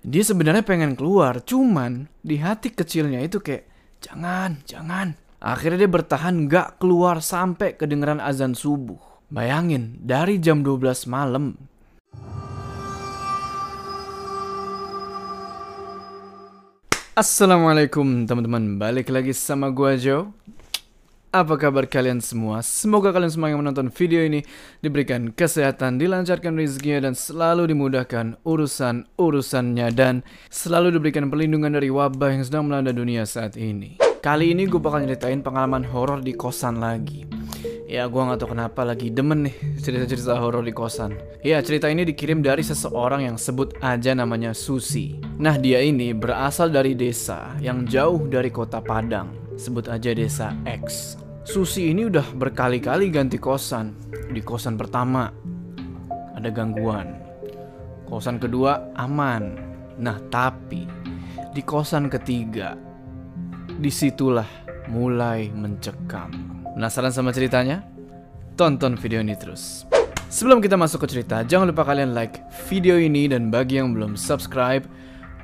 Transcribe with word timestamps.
Dia 0.00 0.24
sebenarnya 0.24 0.64
pengen 0.64 0.96
keluar, 0.96 1.44
cuman 1.44 2.08
di 2.24 2.40
hati 2.40 2.72
kecilnya 2.72 3.20
itu 3.20 3.36
kayak 3.36 3.68
jangan, 4.00 4.56
jangan. 4.64 5.12
Akhirnya 5.36 5.84
dia 5.84 5.92
bertahan 5.92 6.48
gak 6.48 6.80
keluar 6.80 7.20
sampai 7.20 7.76
kedengeran 7.76 8.16
azan 8.16 8.56
subuh. 8.56 8.96
Bayangin, 9.28 10.00
dari 10.00 10.40
jam 10.40 10.64
12 10.64 11.04
malam. 11.04 11.52
Assalamualaikum 17.12 18.24
teman-teman, 18.24 18.80
balik 18.80 19.12
lagi 19.12 19.36
sama 19.36 19.68
gua 19.68 20.00
Joe. 20.00 20.32
Apa 21.30 21.54
kabar 21.54 21.86
kalian 21.86 22.18
semua? 22.18 22.58
Semoga 22.58 23.14
kalian 23.14 23.30
semua 23.30 23.54
yang 23.54 23.62
menonton 23.62 23.86
video 23.94 24.18
ini 24.26 24.42
diberikan 24.82 25.30
kesehatan, 25.30 25.94
dilancarkan 25.94 26.58
rezekinya 26.58 27.06
dan 27.06 27.14
selalu 27.14 27.70
dimudahkan 27.70 28.34
urusan-urusannya 28.42 29.94
dan 29.94 30.26
selalu 30.50 30.98
diberikan 30.98 31.30
perlindungan 31.30 31.70
dari 31.70 31.86
wabah 31.86 32.34
yang 32.34 32.42
sedang 32.42 32.66
melanda 32.66 32.90
dunia 32.90 33.22
saat 33.30 33.54
ini. 33.54 34.02
Kali 34.18 34.50
ini 34.50 34.66
gue 34.66 34.82
bakal 34.82 35.06
nyeritain 35.06 35.38
pengalaman 35.38 35.86
horor 35.86 36.18
di 36.18 36.34
kosan 36.34 36.82
lagi. 36.82 37.22
Ya 37.86 38.10
gue 38.10 38.18
gak 38.18 38.42
tau 38.42 38.50
kenapa 38.50 38.82
lagi 38.82 39.14
demen 39.14 39.46
nih 39.46 39.54
cerita-cerita 39.78 40.34
horor 40.34 40.66
di 40.66 40.74
kosan. 40.74 41.14
Ya 41.46 41.62
cerita 41.62 41.86
ini 41.86 42.10
dikirim 42.10 42.42
dari 42.42 42.66
seseorang 42.66 43.30
yang 43.30 43.38
sebut 43.38 43.78
aja 43.78 44.18
namanya 44.18 44.50
Susi. 44.50 45.22
Nah 45.38 45.54
dia 45.54 45.78
ini 45.78 46.10
berasal 46.10 46.74
dari 46.74 46.98
desa 46.98 47.54
yang 47.62 47.86
jauh 47.86 48.26
dari 48.26 48.50
kota 48.50 48.82
Padang 48.82 49.49
sebut 49.60 49.92
aja 49.92 50.16
desa 50.16 50.56
X. 50.64 51.14
Susi 51.44 51.92
ini 51.92 52.08
udah 52.08 52.24
berkali-kali 52.32 53.12
ganti 53.12 53.36
kosan. 53.36 53.92
Di 54.32 54.40
kosan 54.40 54.80
pertama 54.80 55.28
ada 56.32 56.48
gangguan. 56.48 57.20
Kosan 58.08 58.40
kedua 58.40 58.96
aman. 58.96 59.68
Nah, 60.00 60.16
tapi 60.32 60.88
di 61.52 61.60
kosan 61.60 62.08
ketiga 62.08 62.72
di 63.76 63.92
situlah 63.92 64.48
mulai 64.88 65.52
mencekam. 65.52 66.32
Penasaran 66.72 67.12
sama 67.12 67.30
ceritanya? 67.36 67.84
Tonton 68.56 68.96
video 68.96 69.20
ini 69.20 69.36
terus. 69.36 69.84
Sebelum 70.30 70.62
kita 70.62 70.78
masuk 70.78 71.04
ke 71.04 71.18
cerita, 71.18 71.42
jangan 71.42 71.74
lupa 71.74 71.82
kalian 71.82 72.14
like 72.14 72.40
video 72.70 72.96
ini 72.96 73.26
dan 73.26 73.50
bagi 73.50 73.82
yang 73.82 73.92
belum 73.92 74.14
subscribe, 74.14 74.86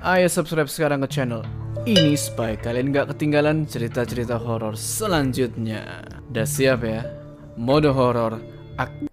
ayo 0.06 0.30
subscribe 0.30 0.70
sekarang 0.70 1.02
ke 1.02 1.10
channel 1.10 1.65
ini 1.86 2.18
supaya 2.18 2.58
kalian 2.58 2.90
gak 2.90 3.14
ketinggalan 3.14 3.62
cerita-cerita 3.62 4.42
horor 4.42 4.74
selanjutnya. 4.74 6.02
Udah 6.34 6.42
siap 6.42 6.82
ya? 6.82 7.06
Mode 7.54 7.94
horor 7.94 8.42
aktif. 8.74 9.06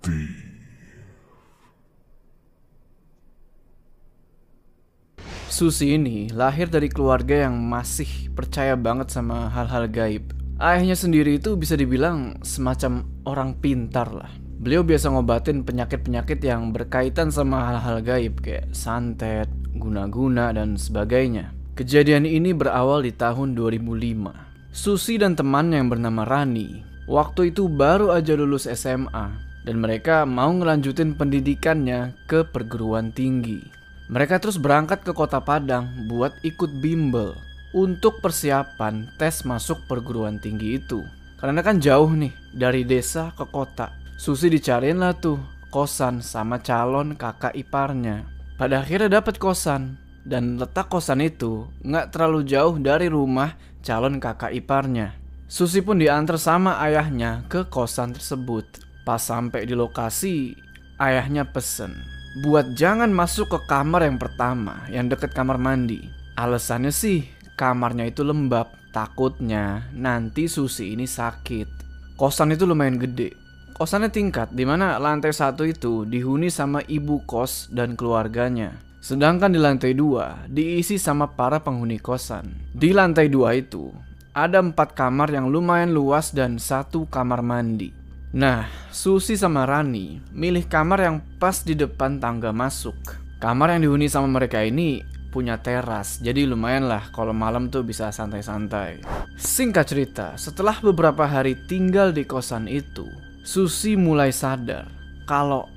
Susi 5.53 5.93
ini 5.93 6.33
lahir 6.33 6.65
dari 6.65 6.89
keluarga 6.89 7.45
yang 7.45 7.61
masih 7.61 8.33
percaya 8.33 8.73
banget 8.73 9.13
sama 9.13 9.53
hal-hal 9.53 9.85
gaib. 9.85 10.33
Ayahnya 10.57 10.97
sendiri 10.97 11.37
itu 11.37 11.53
bisa 11.53 11.77
dibilang 11.77 12.41
semacam 12.41 13.05
orang 13.29 13.61
pintar 13.61 14.09
lah. 14.09 14.33
Beliau 14.57 14.81
biasa 14.81 15.13
ngobatin 15.13 15.61
penyakit-penyakit 15.61 16.41
yang 16.41 16.73
berkaitan 16.73 17.29
sama 17.29 17.69
hal-hal 17.69 18.01
gaib 18.01 18.41
kayak 18.41 18.73
santet, 18.73 19.45
guna-guna, 19.77 20.49
dan 20.57 20.73
sebagainya. 20.73 21.53
Kejadian 21.73 22.29
ini 22.29 22.53
berawal 22.53 23.01
di 23.01 23.09
tahun 23.09 23.57
2005. 23.57 24.29
Susi 24.69 25.17
dan 25.17 25.33
temannya 25.33 25.81
yang 25.81 25.89
bernama 25.89 26.21
Rani, 26.21 26.85
waktu 27.09 27.49
itu 27.49 27.65
baru 27.65 28.13
aja 28.13 28.37
lulus 28.37 28.69
SMA 28.69 29.33
dan 29.65 29.81
mereka 29.81 30.21
mau 30.21 30.53
ngelanjutin 30.53 31.17
pendidikannya 31.17 32.13
ke 32.29 32.45
perguruan 32.45 33.09
tinggi. 33.09 33.65
Mereka 34.05 34.37
terus 34.37 34.61
berangkat 34.61 35.01
ke 35.01 35.17
kota 35.17 35.41
Padang 35.41 35.89
buat 36.05 36.37
ikut 36.45 36.77
bimbel 36.77 37.33
untuk 37.73 38.21
persiapan 38.21 39.09
tes 39.17 39.41
masuk 39.41 39.81
perguruan 39.89 40.37
tinggi 40.37 40.77
itu. 40.77 41.01
Karena 41.41 41.65
kan 41.65 41.81
jauh 41.81 42.13
nih 42.13 42.37
dari 42.53 42.85
desa 42.85 43.33
ke 43.33 43.49
kota. 43.49 43.89
Susi 44.21 44.45
dicariin 44.45 45.01
lah 45.01 45.17
tuh 45.17 45.41
kosan 45.73 46.21
sama 46.21 46.61
calon 46.61 47.17
kakak 47.17 47.57
iparnya. 47.57 48.29
Pada 48.61 48.85
akhirnya 48.85 49.17
dapat 49.17 49.41
kosan 49.41 50.02
dan 50.23 50.59
letak 50.59 50.87
kosan 50.87 51.23
itu 51.23 51.67
nggak 51.83 52.15
terlalu 52.15 52.47
jauh 52.47 52.79
dari 52.79 53.11
rumah 53.11 53.55
calon 53.83 54.19
kakak 54.19 54.55
iparnya. 54.55 55.15
Susi 55.47 55.83
pun 55.85 55.99
diantar 56.01 56.39
sama 56.41 56.81
ayahnya 56.81 57.45
ke 57.51 57.67
kosan 57.69 58.15
tersebut. 58.15 58.65
Pas 59.03 59.19
sampai 59.19 59.67
di 59.67 59.75
lokasi, 59.75 60.55
ayahnya 60.95 61.43
pesen 61.51 61.91
buat 62.33 62.73
jangan 62.73 63.13
masuk 63.13 63.45
ke 63.53 63.59
kamar 63.69 64.09
yang 64.09 64.17
pertama 64.17 64.89
yang 64.89 65.05
deket 65.05 65.37
kamar 65.37 65.61
mandi. 65.61 66.01
Alasannya 66.33 66.89
sih 66.89 67.29
kamarnya 67.53 68.09
itu 68.09 68.25
lembab, 68.25 68.73
takutnya 68.89 69.85
nanti 69.93 70.49
Susi 70.49 70.97
ini 70.97 71.05
sakit. 71.05 71.85
Kosan 72.17 72.57
itu 72.57 72.65
lumayan 72.65 72.97
gede. 72.97 73.37
Kosannya 73.73 74.09
tingkat, 74.09 74.53
di 74.53 74.65
mana 74.65 74.97
lantai 74.97 75.33
satu 75.33 75.65
itu 75.65 76.05
dihuni 76.05 76.49
sama 76.49 76.81
ibu 76.85 77.21
kos 77.25 77.69
dan 77.69 77.93
keluarganya. 77.93 78.77
Sedangkan 79.03 79.51
di 79.51 79.59
lantai 79.59 79.91
dua 79.91 80.47
diisi 80.47 80.95
sama 80.95 81.27
para 81.27 81.59
penghuni 81.59 81.99
kosan. 81.99 82.55
Di 82.71 82.95
lantai 82.95 83.27
dua 83.27 83.51
itu 83.51 83.91
ada 84.31 84.63
empat 84.63 84.95
kamar 84.95 85.27
yang 85.27 85.51
lumayan 85.51 85.91
luas 85.91 86.31
dan 86.31 86.55
satu 86.55 87.03
kamar 87.11 87.43
mandi. 87.43 87.91
Nah, 88.31 88.63
Susi 88.95 89.35
sama 89.35 89.67
Rani 89.67 90.23
milih 90.31 90.71
kamar 90.71 91.03
yang 91.03 91.17
pas 91.35 91.67
di 91.67 91.75
depan 91.75 92.23
tangga 92.23 92.55
masuk. 92.55 92.95
Kamar 93.43 93.75
yang 93.75 93.91
dihuni 93.91 94.07
sama 94.07 94.31
mereka 94.31 94.63
ini 94.63 95.03
punya 95.35 95.59
teras, 95.59 96.23
jadi 96.23 96.47
lumayan 96.47 96.87
lah 96.87 97.11
kalau 97.11 97.35
malam 97.35 97.67
tuh 97.67 97.83
bisa 97.83 98.07
santai-santai. 98.07 99.03
Singkat 99.35 99.83
cerita, 99.83 100.27
setelah 100.39 100.79
beberapa 100.79 101.27
hari 101.27 101.59
tinggal 101.67 102.15
di 102.15 102.23
kosan 102.23 102.71
itu, 102.71 103.03
Susi 103.43 103.99
mulai 103.99 104.31
sadar 104.31 104.87
kalau 105.27 105.67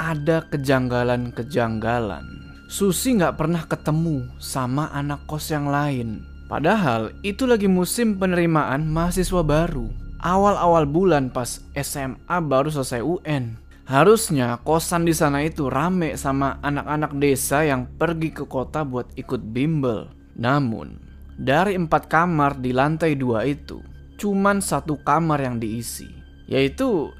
ada 0.00 0.48
kejanggalan-kejanggalan 0.48 2.39
Susi 2.70 3.18
nggak 3.18 3.34
pernah 3.34 3.66
ketemu 3.66 4.30
sama 4.38 4.94
anak 4.94 5.26
kos 5.26 5.50
yang 5.50 5.66
lain. 5.66 6.22
Padahal 6.46 7.10
itu 7.26 7.42
lagi 7.42 7.66
musim 7.66 8.14
penerimaan 8.14 8.86
mahasiswa 8.86 9.42
baru. 9.42 9.90
Awal-awal 10.22 10.86
bulan 10.86 11.34
pas 11.34 11.66
SMA 11.74 12.38
baru 12.46 12.70
selesai 12.70 13.02
UN. 13.02 13.58
Harusnya 13.90 14.62
kosan 14.62 15.02
di 15.02 15.10
sana 15.10 15.42
itu 15.42 15.66
rame 15.66 16.14
sama 16.14 16.62
anak-anak 16.62 17.18
desa 17.18 17.66
yang 17.66 17.90
pergi 17.90 18.30
ke 18.30 18.46
kota 18.46 18.86
buat 18.86 19.18
ikut 19.18 19.50
bimbel. 19.50 20.06
Namun, 20.38 20.94
dari 21.34 21.74
empat 21.74 22.06
kamar 22.06 22.62
di 22.62 22.70
lantai 22.70 23.18
dua 23.18 23.50
itu, 23.50 23.82
cuman 24.14 24.62
satu 24.62 25.02
kamar 25.02 25.42
yang 25.42 25.58
diisi. 25.58 26.06
Yaitu 26.46 27.10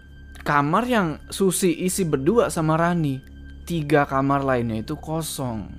kamar 0.46 0.86
yang 0.86 1.18
Susi 1.26 1.74
isi 1.74 2.06
berdua 2.06 2.54
sama 2.54 2.78
Rani 2.78 3.29
tiga 3.70 4.02
kamar 4.02 4.42
lainnya 4.42 4.82
itu 4.82 4.98
kosong. 4.98 5.70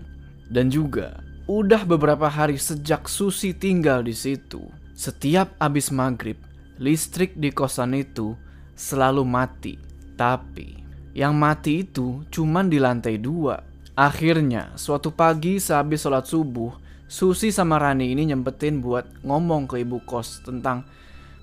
Dan 0.47 0.71
juga 0.71 1.19
udah 1.43 1.83
beberapa 1.83 2.31
hari 2.31 2.55
sejak 2.55 3.11
Susi 3.11 3.51
tinggal 3.51 4.07
di 4.07 4.15
situ. 4.15 4.63
Setiap 4.95 5.51
abis 5.59 5.91
maghrib, 5.91 6.39
listrik 6.79 7.35
di 7.35 7.51
kosan 7.51 7.99
itu 7.99 8.39
selalu 8.79 9.27
mati. 9.27 9.75
Tapi 10.15 10.79
yang 11.11 11.35
mati 11.35 11.83
itu 11.83 12.23
cuman 12.31 12.71
di 12.71 12.79
lantai 12.79 13.19
dua. 13.19 13.59
Akhirnya, 13.91 14.71
suatu 14.79 15.11
pagi 15.11 15.59
sehabis 15.59 16.07
sholat 16.07 16.23
subuh, 16.23 16.71
Susi 17.11 17.51
sama 17.51 17.75
Rani 17.75 18.15
ini 18.15 18.31
nyempetin 18.31 18.79
buat 18.79 19.03
ngomong 19.27 19.67
ke 19.67 19.83
ibu 19.83 19.99
kos 20.07 20.47
tentang 20.47 20.87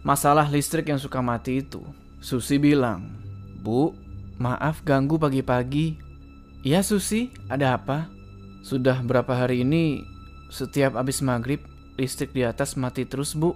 masalah 0.00 0.48
listrik 0.48 0.88
yang 0.88 0.96
suka 0.96 1.20
mati 1.20 1.60
itu. 1.60 1.84
Susi 2.24 2.56
bilang, 2.56 3.20
Bu, 3.60 3.92
maaf 4.40 4.80
ganggu 4.80 5.20
pagi-pagi, 5.20 6.07
Iya 6.66 6.82
Susi, 6.82 7.30
ada 7.46 7.78
apa? 7.78 8.10
Sudah 8.66 8.98
berapa 9.06 9.30
hari 9.30 9.62
ini 9.62 10.02
setiap 10.50 10.98
habis 10.98 11.22
maghrib 11.22 11.62
listrik 11.94 12.34
di 12.34 12.42
atas 12.42 12.74
mati 12.74 13.06
terus 13.06 13.38
bu? 13.38 13.54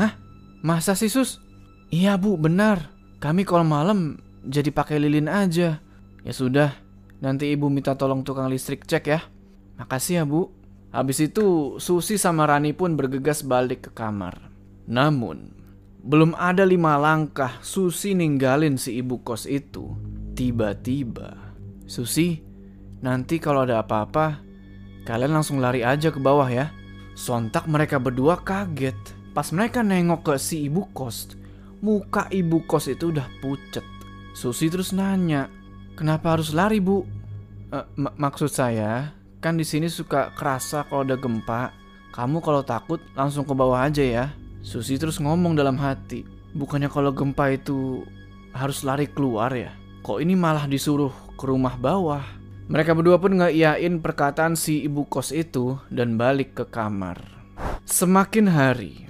Hah? 0.00 0.16
Masa 0.64 0.96
sih 0.96 1.12
sus? 1.12 1.36
Iya 1.92 2.16
bu, 2.16 2.40
benar. 2.40 2.88
Kami 3.20 3.44
kalau 3.44 3.68
malam 3.68 4.24
jadi 4.40 4.72
pakai 4.72 4.96
lilin 4.96 5.28
aja. 5.28 5.84
Ya 6.24 6.32
sudah, 6.32 6.72
nanti 7.20 7.52
ibu 7.52 7.68
minta 7.68 7.92
tolong 7.92 8.24
tukang 8.24 8.48
listrik 8.48 8.88
cek 8.88 9.04
ya. 9.04 9.20
Makasih 9.76 10.20
ya 10.20 10.24
bu. 10.24 10.48
Habis 10.96 11.20
itu 11.20 11.76
Susi 11.76 12.16
sama 12.16 12.48
Rani 12.48 12.72
pun 12.72 12.96
bergegas 12.96 13.44
balik 13.44 13.88
ke 13.88 13.90
kamar. 13.92 14.48
Namun, 14.88 15.52
belum 16.00 16.32
ada 16.40 16.64
lima 16.64 16.96
langkah 16.96 17.60
Susi 17.60 18.16
ninggalin 18.16 18.80
si 18.80 18.96
ibu 18.96 19.20
kos 19.20 19.44
itu. 19.44 19.92
Tiba-tiba 20.34 21.49
Susi, 21.90 22.38
nanti 23.02 23.42
kalau 23.42 23.66
ada 23.66 23.82
apa-apa, 23.82 24.38
kalian 25.02 25.34
langsung 25.34 25.58
lari 25.58 25.82
aja 25.82 26.14
ke 26.14 26.22
bawah 26.22 26.46
ya. 26.46 26.70
Sontak 27.18 27.66
mereka 27.66 27.98
berdua 27.98 28.38
kaget. 28.46 28.94
Pas 29.34 29.50
mereka 29.50 29.82
nengok 29.82 30.22
ke 30.22 30.34
si 30.38 30.70
ibu 30.70 30.86
kos, 30.94 31.34
muka 31.82 32.30
ibu 32.30 32.62
kos 32.62 32.86
itu 32.86 33.10
udah 33.10 33.26
pucet. 33.42 33.82
Susi 34.38 34.70
terus 34.70 34.94
nanya, 34.94 35.50
kenapa 35.98 36.38
harus 36.38 36.54
lari 36.54 36.78
bu? 36.78 37.02
E, 37.74 37.78
maksud 37.98 38.54
saya, 38.54 39.10
kan 39.42 39.58
di 39.58 39.66
sini 39.66 39.90
suka 39.90 40.30
kerasa 40.38 40.86
kalau 40.86 41.02
ada 41.02 41.18
gempa. 41.18 41.74
Kamu 42.14 42.38
kalau 42.38 42.62
takut 42.62 43.02
langsung 43.18 43.42
ke 43.42 43.50
bawah 43.50 43.82
aja 43.82 44.02
ya. 44.06 44.26
Susi 44.62 44.94
terus 44.94 45.18
ngomong 45.18 45.58
dalam 45.58 45.74
hati, 45.74 46.22
bukannya 46.54 46.86
kalau 46.86 47.10
gempa 47.10 47.50
itu 47.50 48.06
harus 48.54 48.86
lari 48.86 49.10
keluar 49.10 49.50
ya? 49.50 49.74
Kok 50.06 50.22
ini 50.22 50.38
malah 50.38 50.64
disuruh 50.64 51.29
ke 51.40 51.48
rumah 51.48 51.80
bawah? 51.80 52.20
Mereka 52.68 52.92
berdua 52.92 53.16
pun 53.16 53.40
ngeiyain 53.40 54.04
perkataan 54.04 54.52
si 54.60 54.84
ibu 54.84 55.08
kos 55.08 55.32
itu 55.32 55.80
dan 55.88 56.20
balik 56.20 56.52
ke 56.52 56.68
kamar. 56.68 57.16
Semakin 57.88 58.46
hari, 58.46 59.08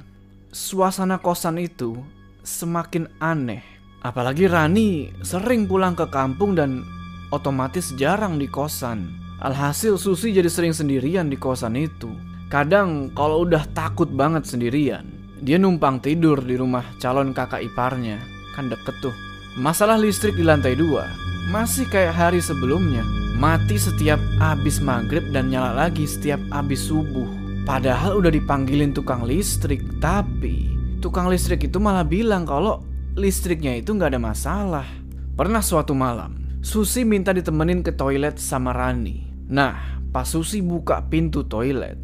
suasana 0.54 1.18
kosan 1.18 1.58
itu 1.58 1.98
semakin 2.46 3.10
aneh. 3.18 3.66
Apalagi 4.00 4.48
Rani 4.48 5.12
sering 5.20 5.68
pulang 5.68 5.92
ke 5.92 6.08
kampung 6.08 6.56
dan 6.56 6.86
otomatis 7.34 7.92
jarang 7.98 8.38
di 8.38 8.48
kosan. 8.48 9.10
Alhasil 9.44 10.00
Susi 10.00 10.32
jadi 10.32 10.48
sering 10.48 10.72
sendirian 10.72 11.28
di 11.28 11.36
kosan 11.36 11.76
itu. 11.76 12.08
Kadang 12.48 13.12
kalau 13.12 13.44
udah 13.44 13.68
takut 13.76 14.08
banget 14.08 14.48
sendirian, 14.48 15.04
dia 15.44 15.60
numpang 15.60 16.00
tidur 16.00 16.40
di 16.40 16.56
rumah 16.56 16.86
calon 16.96 17.36
kakak 17.36 17.60
iparnya. 17.60 18.16
Kan 18.56 18.72
deket 18.72 18.96
tuh. 19.04 19.12
Masalah 19.60 20.00
listrik 20.00 20.38
di 20.38 20.44
lantai 20.48 20.78
dua 20.78 21.29
masih 21.50 21.90
kayak 21.90 22.14
hari 22.14 22.38
sebelumnya. 22.38 23.02
Mati 23.34 23.74
setiap 23.74 24.22
abis 24.38 24.78
maghrib 24.78 25.34
dan 25.34 25.50
nyala 25.50 25.74
lagi 25.74 26.06
setiap 26.06 26.38
abis 26.54 26.86
subuh. 26.86 27.26
Padahal 27.66 28.22
udah 28.22 28.30
dipanggilin 28.30 28.94
tukang 28.94 29.26
listrik, 29.26 29.82
tapi 29.98 30.70
tukang 31.02 31.26
listrik 31.26 31.66
itu 31.66 31.82
malah 31.82 32.06
bilang 32.06 32.46
kalau 32.46 32.86
listriknya 33.18 33.82
itu 33.82 33.90
nggak 33.90 34.14
ada 34.14 34.22
masalah. 34.22 34.86
Pernah 35.34 35.58
suatu 35.58 35.90
malam, 35.90 36.62
Susi 36.62 37.02
minta 37.02 37.34
ditemenin 37.34 37.82
ke 37.82 37.98
toilet 37.98 38.38
sama 38.38 38.70
Rani. 38.70 39.50
Nah, 39.50 39.98
pas 40.14 40.30
Susi 40.30 40.62
buka 40.62 41.02
pintu 41.10 41.42
toilet, 41.48 41.98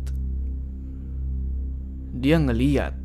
dia 2.16 2.42
ngeliat 2.42 2.96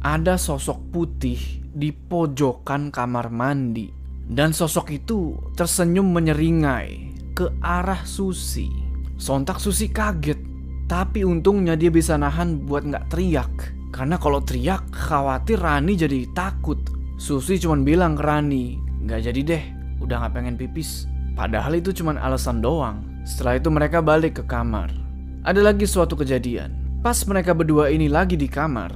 ada 0.00 0.40
sosok 0.40 0.80
putih 0.94 1.60
di 1.68 1.92
pojokan 1.92 2.88
kamar 2.88 3.28
mandi. 3.28 3.99
Dan 4.30 4.54
sosok 4.54 4.94
itu 4.94 5.34
tersenyum 5.58 6.06
menyeringai 6.06 7.10
ke 7.34 7.50
arah 7.58 8.06
Susi. 8.06 8.70
Sontak 9.18 9.58
Susi 9.58 9.90
kaget, 9.90 10.38
tapi 10.86 11.26
untungnya 11.26 11.74
dia 11.74 11.90
bisa 11.90 12.14
nahan 12.14 12.62
buat 12.62 12.86
nggak 12.86 13.10
teriak. 13.10 13.50
Karena 13.90 14.14
kalau 14.22 14.38
teriak 14.38 14.86
khawatir 14.94 15.58
Rani 15.58 15.98
jadi 15.98 16.30
takut. 16.30 16.78
Susi 17.18 17.58
cuma 17.58 17.74
bilang 17.82 18.14
ke 18.14 18.22
Rani, 18.22 18.78
nggak 19.02 19.20
jadi 19.26 19.40
deh, 19.42 19.64
udah 19.98 20.22
nggak 20.22 20.32
pengen 20.38 20.54
pipis. 20.54 21.10
Padahal 21.34 21.82
itu 21.82 21.90
cuma 21.90 22.14
alasan 22.14 22.62
doang. 22.62 23.02
Setelah 23.26 23.58
itu 23.58 23.68
mereka 23.68 23.98
balik 23.98 24.38
ke 24.40 24.44
kamar. 24.46 24.94
Ada 25.42 25.58
lagi 25.58 25.90
suatu 25.90 26.14
kejadian. 26.14 27.02
Pas 27.02 27.18
mereka 27.26 27.50
berdua 27.50 27.90
ini 27.90 28.06
lagi 28.06 28.38
di 28.38 28.46
kamar, 28.46 28.94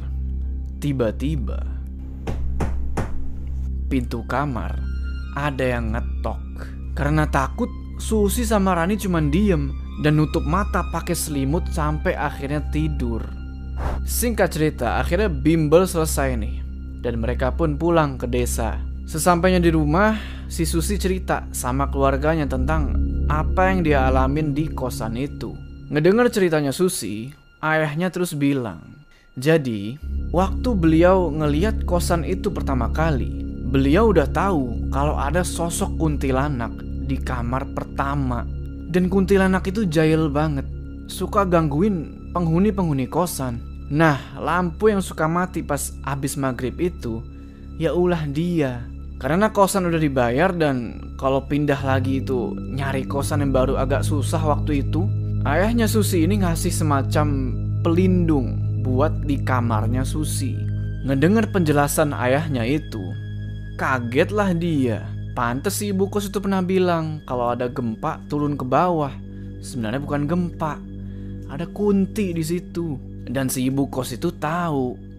tiba-tiba 0.78 1.74
pintu 3.88 4.20
kamar 4.28 4.83
ada 5.34 5.62
yang 5.62 5.94
ngetok. 5.94 6.40
Karena 6.94 7.26
takut, 7.26 7.68
Susi 7.98 8.42
sama 8.42 8.74
Rani 8.74 8.98
cuma 8.98 9.22
diem 9.22 9.70
dan 10.02 10.18
nutup 10.18 10.42
mata 10.42 10.82
pakai 10.90 11.14
selimut 11.14 11.70
sampai 11.70 12.14
akhirnya 12.18 12.62
tidur. 12.74 13.22
Singkat 14.02 14.48
cerita, 14.50 14.98
akhirnya 14.98 15.30
bimbel 15.30 15.86
selesai 15.86 16.38
nih. 16.38 16.56
Dan 17.02 17.20
mereka 17.20 17.52
pun 17.52 17.76
pulang 17.76 18.16
ke 18.16 18.26
desa. 18.26 18.80
Sesampainya 19.04 19.60
di 19.60 19.68
rumah, 19.68 20.16
si 20.48 20.64
Susi 20.64 20.96
cerita 20.96 21.44
sama 21.52 21.92
keluarganya 21.92 22.48
tentang 22.48 22.96
apa 23.28 23.68
yang 23.68 23.84
dia 23.84 24.08
alamin 24.08 24.56
di 24.56 24.72
kosan 24.72 25.20
itu. 25.20 25.52
Ngedengar 25.92 26.32
ceritanya 26.32 26.72
Susi, 26.72 27.28
ayahnya 27.60 28.08
terus 28.08 28.32
bilang, 28.32 28.80
jadi 29.36 30.00
waktu 30.32 30.72
beliau 30.72 31.28
ngeliat 31.28 31.84
kosan 31.84 32.24
itu 32.24 32.48
pertama 32.48 32.88
kali, 32.88 33.43
beliau 33.74 34.14
udah 34.14 34.30
tahu 34.30 34.86
kalau 34.94 35.18
ada 35.18 35.42
sosok 35.42 35.98
kuntilanak 35.98 36.70
di 37.10 37.18
kamar 37.18 37.66
pertama. 37.74 38.46
Dan 38.86 39.10
kuntilanak 39.10 39.66
itu 39.66 39.82
jahil 39.90 40.30
banget, 40.30 40.62
suka 41.10 41.42
gangguin 41.42 42.30
penghuni-penghuni 42.30 43.10
kosan. 43.10 43.58
Nah, 43.90 44.38
lampu 44.38 44.94
yang 44.94 45.02
suka 45.02 45.26
mati 45.26 45.66
pas 45.66 45.90
abis 46.06 46.38
maghrib 46.38 46.78
itu, 46.78 47.18
ya 47.74 47.90
ulah 47.90 48.22
dia. 48.30 48.86
Karena 49.18 49.50
kosan 49.50 49.90
udah 49.90 49.98
dibayar 49.98 50.54
dan 50.54 51.02
kalau 51.18 51.42
pindah 51.42 51.82
lagi 51.82 52.22
itu 52.22 52.54
nyari 52.54 53.02
kosan 53.02 53.42
yang 53.42 53.50
baru 53.50 53.74
agak 53.74 54.06
susah 54.06 54.38
waktu 54.38 54.86
itu. 54.86 55.10
Ayahnya 55.42 55.90
Susi 55.90 56.22
ini 56.22 56.40
ngasih 56.40 56.70
semacam 56.70 57.26
pelindung 57.82 58.80
buat 58.86 59.26
di 59.26 59.42
kamarnya 59.42 60.06
Susi. 60.06 60.54
Ngedengar 61.04 61.52
penjelasan 61.52 62.16
ayahnya 62.16 62.64
itu, 62.64 63.02
kagetlah 63.78 64.54
dia. 64.56 65.06
Pantes 65.34 65.82
si 65.82 65.90
ibu 65.90 66.06
kos 66.06 66.30
itu 66.30 66.38
pernah 66.38 66.62
bilang 66.62 67.18
kalau 67.26 67.50
ada 67.50 67.66
gempa 67.66 68.22
turun 68.30 68.54
ke 68.54 68.62
bawah. 68.62 69.10
Sebenarnya 69.64 70.00
bukan 70.02 70.30
gempa, 70.30 70.78
ada 71.50 71.66
kunti 71.66 72.30
di 72.30 72.44
situ. 72.44 72.96
Dan 73.24 73.48
si 73.48 73.66
ibu 73.66 73.88
kos 73.88 74.12
itu 74.12 74.30
tahu 74.36 75.14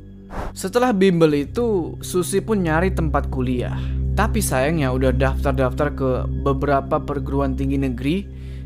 setelah 0.56 0.96
bimbel 0.96 1.32
itu, 1.36 2.00
Susi 2.00 2.40
pun 2.40 2.64
nyari 2.64 2.92
tempat 2.92 3.28
kuliah. 3.28 3.76
Tapi 4.16 4.40
sayangnya 4.40 4.96
udah 4.96 5.12
daftar-daftar 5.12 5.88
ke 5.92 6.10
beberapa 6.48 7.04
perguruan 7.04 7.60
tinggi 7.60 7.76
negeri, 7.76 8.24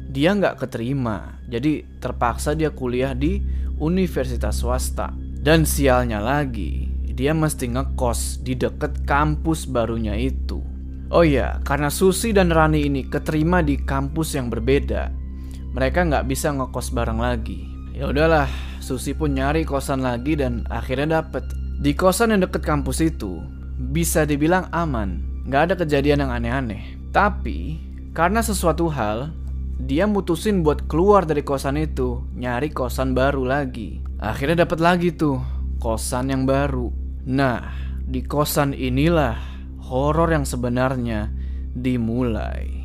dia 0.10 0.38
nggak 0.38 0.62
keterima. 0.62 1.42
Jadi 1.50 1.82
terpaksa 1.98 2.54
dia 2.54 2.70
kuliah 2.70 3.18
di 3.18 3.42
universitas 3.82 4.62
swasta. 4.62 5.10
Dan 5.40 5.66
sialnya 5.66 6.22
lagi, 6.22 6.86
dia 7.20 7.36
mesti 7.36 7.68
ngekos 7.68 8.48
di 8.48 8.56
deket 8.56 9.04
kampus 9.04 9.68
barunya 9.68 10.16
itu. 10.16 10.64
Oh 11.12 11.28
iya, 11.28 11.60
karena 11.68 11.92
Susi 11.92 12.32
dan 12.32 12.48
Rani 12.48 12.88
ini 12.88 13.04
keterima 13.04 13.60
di 13.60 13.76
kampus 13.76 14.40
yang 14.40 14.48
berbeda, 14.48 15.12
mereka 15.76 16.08
nggak 16.08 16.32
bisa 16.32 16.56
ngekos 16.56 16.96
bareng 16.96 17.20
lagi. 17.20 17.68
Ya 17.92 18.08
udahlah, 18.08 18.48
Susi 18.80 19.12
pun 19.12 19.36
nyari 19.36 19.68
kosan 19.68 20.00
lagi 20.00 20.40
dan 20.40 20.64
akhirnya 20.72 21.20
dapet. 21.20 21.44
Di 21.84 21.92
kosan 21.92 22.32
yang 22.32 22.48
deket 22.48 22.64
kampus 22.64 23.04
itu, 23.04 23.44
bisa 23.92 24.24
dibilang 24.24 24.72
aman, 24.72 25.20
nggak 25.44 25.62
ada 25.68 25.76
kejadian 25.76 26.24
yang 26.24 26.32
aneh-aneh. 26.32 26.96
Tapi, 27.12 27.84
karena 28.16 28.40
sesuatu 28.40 28.88
hal, 28.88 29.36
dia 29.76 30.08
mutusin 30.08 30.64
buat 30.64 30.88
keluar 30.88 31.28
dari 31.28 31.44
kosan 31.44 31.76
itu, 31.84 32.24
nyari 32.32 32.72
kosan 32.72 33.12
baru 33.12 33.44
lagi. 33.44 34.00
Akhirnya 34.24 34.64
dapat 34.64 34.80
lagi 34.80 35.12
tuh, 35.12 35.44
kosan 35.84 36.32
yang 36.32 36.48
baru. 36.48 36.99
Nah, 37.28 37.76
di 38.06 38.24
kosan 38.24 38.72
inilah 38.72 39.36
horor 39.90 40.32
yang 40.32 40.46
sebenarnya 40.46 41.34
dimulai. 41.76 42.80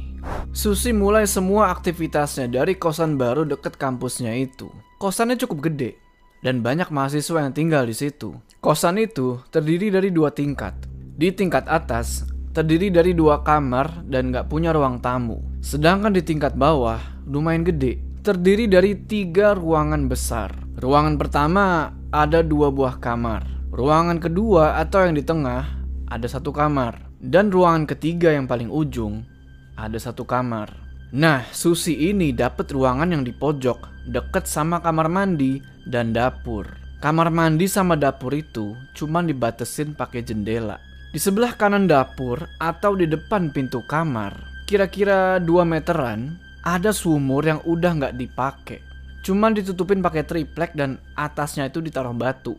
Susi 0.54 0.94
mulai 0.96 1.28
semua 1.28 1.68
aktivitasnya 1.74 2.48
dari 2.48 2.80
kosan 2.80 3.20
baru 3.20 3.44
deket 3.44 3.76
kampusnya 3.76 4.32
itu. 4.34 4.72
Kosannya 4.96 5.36
cukup 5.36 5.68
gede, 5.68 6.00
dan 6.40 6.64
banyak 6.64 6.88
mahasiswa 6.88 7.44
yang 7.44 7.52
tinggal 7.52 7.84
di 7.84 7.92
situ. 7.92 8.32
Kosan 8.60 9.00
itu 9.00 9.40
terdiri 9.52 9.92
dari 9.92 10.08
dua 10.08 10.32
tingkat. 10.32 10.72
Di 11.14 11.30
tingkat 11.30 11.68
atas 11.68 12.24
terdiri 12.54 12.88
dari 12.88 13.12
dua 13.12 13.42
kamar 13.42 14.06
dan 14.06 14.30
gak 14.30 14.48
punya 14.48 14.70
ruang 14.70 15.02
tamu. 15.02 15.42
Sedangkan 15.60 16.14
di 16.14 16.22
tingkat 16.22 16.54
bawah 16.54 17.00
lumayan 17.26 17.66
gede, 17.66 18.00
terdiri 18.22 18.70
dari 18.70 18.94
tiga 18.94 19.52
ruangan 19.52 20.06
besar. 20.06 20.54
Ruangan 20.78 21.20
pertama 21.20 21.92
ada 22.14 22.40
dua 22.40 22.70
buah 22.70 22.96
kamar. 23.02 23.53
Ruangan 23.74 24.22
kedua 24.22 24.78
atau 24.78 25.02
yang 25.02 25.18
di 25.18 25.26
tengah 25.26 25.66
ada 26.06 26.30
satu 26.30 26.54
kamar. 26.54 27.10
Dan 27.18 27.50
ruangan 27.50 27.90
ketiga 27.90 28.30
yang 28.30 28.46
paling 28.46 28.70
ujung 28.70 29.26
ada 29.74 29.98
satu 29.98 30.22
kamar. 30.22 30.70
Nah, 31.10 31.42
Susi 31.50 32.06
ini 32.06 32.30
dapat 32.30 32.70
ruangan 32.70 33.10
yang 33.10 33.26
di 33.26 33.34
pojok, 33.34 34.06
deket 34.14 34.46
sama 34.46 34.78
kamar 34.78 35.10
mandi 35.10 35.58
dan 35.90 36.14
dapur. 36.14 36.70
Kamar 37.02 37.34
mandi 37.34 37.66
sama 37.66 37.98
dapur 37.98 38.30
itu 38.38 38.78
cuma 38.94 39.26
dibatesin 39.26 39.98
pakai 39.98 40.22
jendela. 40.22 40.78
Di 41.10 41.18
sebelah 41.18 41.58
kanan 41.58 41.90
dapur 41.90 42.46
atau 42.62 42.94
di 42.94 43.10
depan 43.10 43.50
pintu 43.50 43.82
kamar, 43.90 44.38
kira-kira 44.70 45.42
2 45.42 45.50
meteran, 45.66 46.38
ada 46.62 46.94
sumur 46.94 47.42
yang 47.42 47.58
udah 47.66 47.90
nggak 47.90 48.14
dipakai. 48.22 48.78
Cuman 49.26 49.50
ditutupin 49.50 49.98
pakai 49.98 50.22
triplek 50.22 50.78
dan 50.78 51.02
atasnya 51.18 51.66
itu 51.66 51.82
ditaruh 51.82 52.14
batu. 52.14 52.54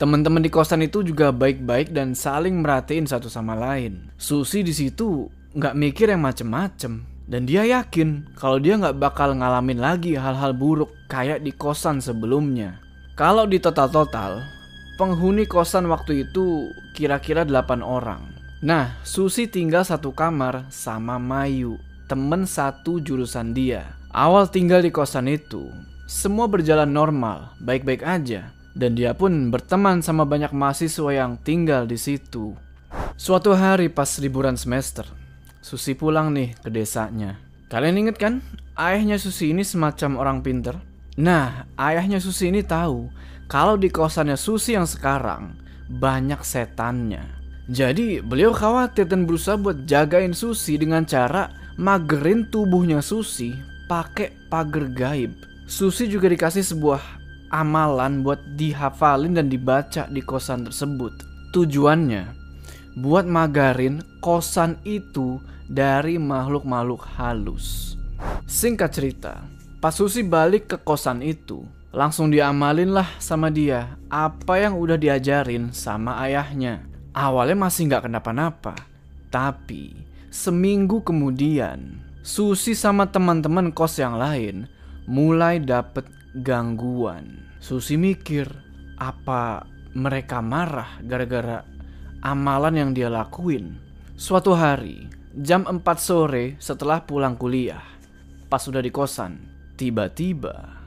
Teman-teman 0.00 0.40
di 0.40 0.48
kosan 0.48 0.80
itu 0.80 1.04
juga 1.04 1.28
baik-baik 1.28 1.92
dan 1.92 2.16
saling 2.16 2.64
merhatiin 2.64 3.04
satu 3.04 3.28
sama 3.28 3.52
lain. 3.52 4.08
Susi 4.16 4.64
di 4.64 4.72
situ 4.72 5.28
nggak 5.52 5.76
mikir 5.76 6.08
yang 6.08 6.24
macem-macem. 6.24 7.04
Dan 7.28 7.44
dia 7.44 7.68
yakin 7.68 8.32
kalau 8.32 8.56
dia 8.56 8.80
nggak 8.80 8.96
bakal 8.96 9.36
ngalamin 9.36 9.76
lagi 9.76 10.16
hal-hal 10.16 10.56
buruk 10.56 10.88
kayak 11.12 11.44
di 11.44 11.52
kosan 11.52 12.00
sebelumnya. 12.00 12.80
Kalau 13.12 13.44
di 13.44 13.60
total-total, 13.60 14.40
penghuni 14.96 15.44
kosan 15.44 15.84
waktu 15.92 16.24
itu 16.24 16.72
kira-kira 16.96 17.44
8 17.44 17.84
orang. 17.84 18.24
Nah, 18.64 18.96
Susi 19.04 19.52
tinggal 19.52 19.84
satu 19.84 20.16
kamar 20.16 20.64
sama 20.72 21.20
Mayu, 21.20 21.76
temen 22.08 22.48
satu 22.48 23.04
jurusan 23.04 23.52
dia. 23.52 24.00
Awal 24.16 24.48
tinggal 24.48 24.80
di 24.80 24.88
kosan 24.88 25.28
itu, 25.28 25.68
semua 26.08 26.48
berjalan 26.48 26.88
normal, 26.88 27.52
baik-baik 27.60 28.00
aja. 28.00 28.48
Dan 28.74 28.94
dia 28.94 29.12
pun 29.18 29.50
berteman 29.50 30.00
sama 30.00 30.22
banyak 30.22 30.54
mahasiswa 30.54 31.10
yang 31.10 31.36
tinggal 31.42 31.86
di 31.90 31.98
situ. 31.98 32.54
Suatu 33.18 33.52
hari 33.52 33.90
pas 33.92 34.08
liburan 34.22 34.56
semester, 34.56 35.04
Susi 35.60 35.92
pulang 35.92 36.32
nih 36.32 36.56
ke 36.56 36.72
desanya. 36.72 37.36
Kalian 37.68 38.06
inget 38.06 38.16
kan? 38.16 38.40
Ayahnya 38.74 39.20
Susi 39.20 39.52
ini 39.52 39.60
semacam 39.60 40.16
orang 40.16 40.38
pinter. 40.40 40.74
Nah, 41.20 41.68
ayahnya 41.76 42.16
Susi 42.16 42.48
ini 42.48 42.64
tahu 42.64 43.12
kalau 43.50 43.76
di 43.76 43.92
kosannya 43.92 44.40
Susi 44.40 44.72
yang 44.72 44.88
sekarang 44.88 45.58
banyak 45.90 46.40
setannya. 46.40 47.26
Jadi 47.70 48.24
beliau 48.24 48.50
khawatir 48.56 49.06
dan 49.06 49.28
berusaha 49.28 49.60
buat 49.60 49.84
jagain 49.84 50.32
Susi 50.32 50.80
dengan 50.80 51.04
cara 51.04 51.52
magerin 51.76 52.48
tubuhnya 52.48 53.04
Susi 53.04 53.52
pakai 53.84 54.32
pagar 54.48 54.88
gaib. 54.90 55.34
Susi 55.68 56.08
juga 56.08 56.26
dikasih 56.32 56.64
sebuah 56.66 57.19
amalan 57.50 58.22
buat 58.22 58.38
dihafalin 58.54 59.36
dan 59.36 59.50
dibaca 59.50 60.06
di 60.06 60.22
kosan 60.22 60.70
tersebut. 60.70 61.12
Tujuannya 61.50 62.24
buat 62.98 63.26
magarin 63.26 64.02
kosan 64.22 64.78
itu 64.86 65.38
dari 65.70 66.18
makhluk-makhluk 66.18 67.06
halus. 67.18 67.94
Singkat 68.46 68.90
cerita, 68.90 69.34
pas 69.78 69.94
Susi 69.94 70.26
balik 70.26 70.74
ke 70.74 70.76
kosan 70.82 71.22
itu, 71.22 71.62
langsung 71.94 72.30
diamalin 72.30 72.90
lah 72.90 73.06
sama 73.22 73.50
dia 73.50 73.98
apa 74.10 74.58
yang 74.58 74.78
udah 74.78 74.98
diajarin 74.98 75.70
sama 75.70 76.18
ayahnya. 76.26 76.86
Awalnya 77.10 77.58
masih 77.58 77.90
nggak 77.90 78.06
kenapa-napa, 78.06 78.74
tapi 79.30 79.94
seminggu 80.30 81.02
kemudian 81.02 81.98
Susi 82.20 82.76
sama 82.76 83.08
teman-teman 83.08 83.72
kos 83.72 83.98
yang 83.98 84.20
lain 84.20 84.68
mulai 85.08 85.58
dapet 85.58 86.06
gangguan. 86.34 87.50
Susi 87.58 87.98
mikir, 87.98 88.46
apa 88.98 89.66
mereka 89.96 90.38
marah 90.40 91.02
gara-gara 91.02 91.66
amalan 92.22 92.74
yang 92.76 92.90
dia 92.94 93.08
lakuin? 93.10 93.76
Suatu 94.14 94.52
hari, 94.52 95.08
Jam 95.30 95.64
4 95.64 95.80
sore 95.96 96.58
setelah 96.58 97.02
pulang 97.06 97.38
kuliah, 97.38 97.82
pas 98.50 98.60
sudah 98.60 98.82
di 98.82 98.92
kosan, 98.92 99.38
tiba-tiba 99.78 100.80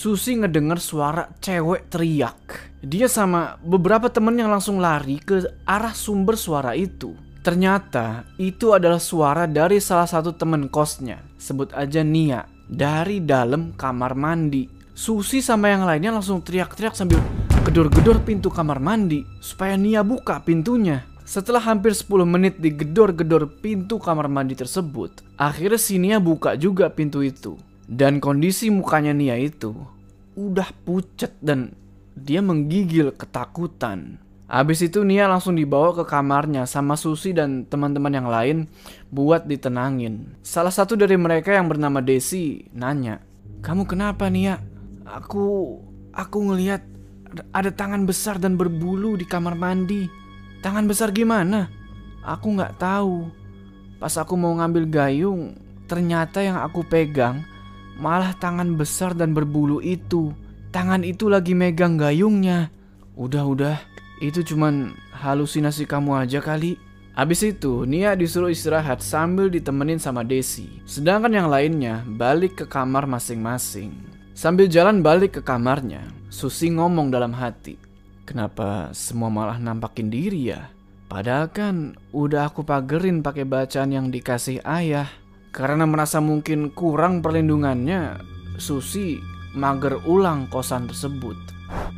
Susi 0.00 0.32
ngedenger 0.32 0.80
suara 0.80 1.28
cewek 1.44 1.92
teriak. 1.92 2.72
Dia 2.80 3.04
sama 3.04 3.60
beberapa 3.60 4.08
temen 4.08 4.32
yang 4.32 4.48
langsung 4.48 4.80
lari 4.80 5.20
ke 5.20 5.44
arah 5.68 5.92
sumber 5.92 6.40
suara 6.40 6.72
itu. 6.72 7.12
Ternyata 7.44 8.24
itu 8.40 8.72
adalah 8.72 8.96
suara 8.96 9.44
dari 9.44 9.76
salah 9.76 10.08
satu 10.08 10.32
temen 10.32 10.72
kosnya, 10.72 11.20
sebut 11.36 11.76
aja 11.76 12.00
Nia, 12.00 12.48
dari 12.70 13.18
dalam 13.18 13.74
kamar 13.74 14.14
mandi. 14.14 14.70
Susi 14.94 15.42
sama 15.42 15.74
yang 15.74 15.82
lainnya 15.82 16.14
langsung 16.14 16.38
teriak-teriak 16.38 16.94
sambil 16.94 17.18
gedor-gedor 17.66 18.22
pintu 18.22 18.46
kamar 18.46 18.78
mandi 18.78 19.26
supaya 19.42 19.74
Nia 19.74 20.06
buka 20.06 20.38
pintunya. 20.46 21.02
Setelah 21.26 21.62
hampir 21.62 21.94
10 21.94 22.26
menit 22.26 22.58
digedor-gedor 22.58 23.62
pintu 23.62 24.02
kamar 24.02 24.26
mandi 24.26 24.58
tersebut, 24.58 25.22
akhirnya 25.38 25.78
si 25.78 25.98
Nia 25.98 26.18
buka 26.22 26.54
juga 26.54 26.90
pintu 26.90 27.22
itu. 27.22 27.58
Dan 27.90 28.22
kondisi 28.22 28.70
mukanya 28.70 29.10
Nia 29.10 29.34
itu 29.34 29.74
udah 30.38 30.70
pucet 30.86 31.34
dan 31.42 31.74
dia 32.14 32.42
menggigil 32.42 33.14
ketakutan. 33.14 34.18
Habis 34.50 34.82
itu 34.90 35.06
Nia 35.06 35.30
langsung 35.30 35.54
dibawa 35.54 35.94
ke 35.94 36.02
kamarnya 36.02 36.66
sama 36.66 36.98
Susi 36.98 37.30
dan 37.30 37.70
teman-teman 37.70 38.10
yang 38.10 38.26
lain 38.26 38.66
buat 39.06 39.46
ditenangin. 39.46 40.42
Salah 40.42 40.74
satu 40.74 40.98
dari 40.98 41.14
mereka 41.14 41.54
yang 41.54 41.70
bernama 41.70 42.02
Desi 42.02 42.66
nanya, 42.74 43.22
"Kamu 43.62 43.86
kenapa 43.86 44.26
Nia?" 44.26 44.58
"Aku 45.06 45.78
aku 46.10 46.38
ngelihat 46.50 46.82
ada 47.54 47.70
tangan 47.70 48.02
besar 48.10 48.42
dan 48.42 48.58
berbulu 48.58 49.14
di 49.14 49.22
kamar 49.22 49.54
mandi." 49.54 50.10
Tangan 50.66 50.90
besar 50.90 51.14
gimana? 51.14 51.70
Aku 52.20 52.52
nggak 52.52 52.76
tahu. 52.76 53.30
Pas 54.02 54.12
aku 54.18 54.34
mau 54.34 54.52
ngambil 54.58 54.84
gayung, 54.90 55.56
ternyata 55.86 56.42
yang 56.42 56.58
aku 56.58 56.82
pegang 56.84 57.46
malah 57.96 58.36
tangan 58.36 58.74
besar 58.74 59.16
dan 59.16 59.32
berbulu 59.32 59.78
itu. 59.78 60.34
Tangan 60.74 61.06
itu 61.06 61.32
lagi 61.32 61.56
megang 61.56 61.96
gayungnya. 61.96 62.68
Udah-udah, 63.16 63.89
itu 64.20 64.44
cuman 64.44 64.92
halusinasi 65.16 65.88
kamu 65.88 66.20
aja 66.20 66.44
kali. 66.44 66.76
Abis 67.16 67.42
itu, 67.42 67.88
Nia 67.88 68.14
disuruh 68.14 68.52
istirahat 68.52 69.02
sambil 69.02 69.50
ditemenin 69.50 69.98
sama 69.98 70.22
Desi. 70.22 70.80
Sedangkan 70.86 71.32
yang 71.32 71.48
lainnya 71.50 72.06
balik 72.06 72.62
ke 72.62 72.66
kamar 72.68 73.08
masing-masing. 73.08 73.92
Sambil 74.36 74.70
jalan 74.70 75.04
balik 75.04 75.40
ke 75.40 75.42
kamarnya, 75.44 76.06
Susi 76.32 76.70
ngomong 76.72 77.10
dalam 77.10 77.34
hati. 77.34 77.76
Kenapa 78.24 78.94
semua 78.94 79.28
malah 79.28 79.58
nampakin 79.58 80.08
diri 80.08 80.54
ya? 80.54 80.70
Padahal 81.10 81.50
kan 81.50 81.98
udah 82.14 82.46
aku 82.46 82.62
pagerin 82.62 83.20
pakai 83.20 83.42
bacaan 83.42 83.90
yang 83.90 84.06
dikasih 84.08 84.62
ayah. 84.62 85.10
Karena 85.50 85.82
merasa 85.82 86.22
mungkin 86.22 86.70
kurang 86.70 87.20
perlindungannya, 87.20 88.22
Susi 88.56 89.18
mager 89.58 89.98
ulang 90.06 90.46
kosan 90.46 90.86
tersebut. 90.86 91.36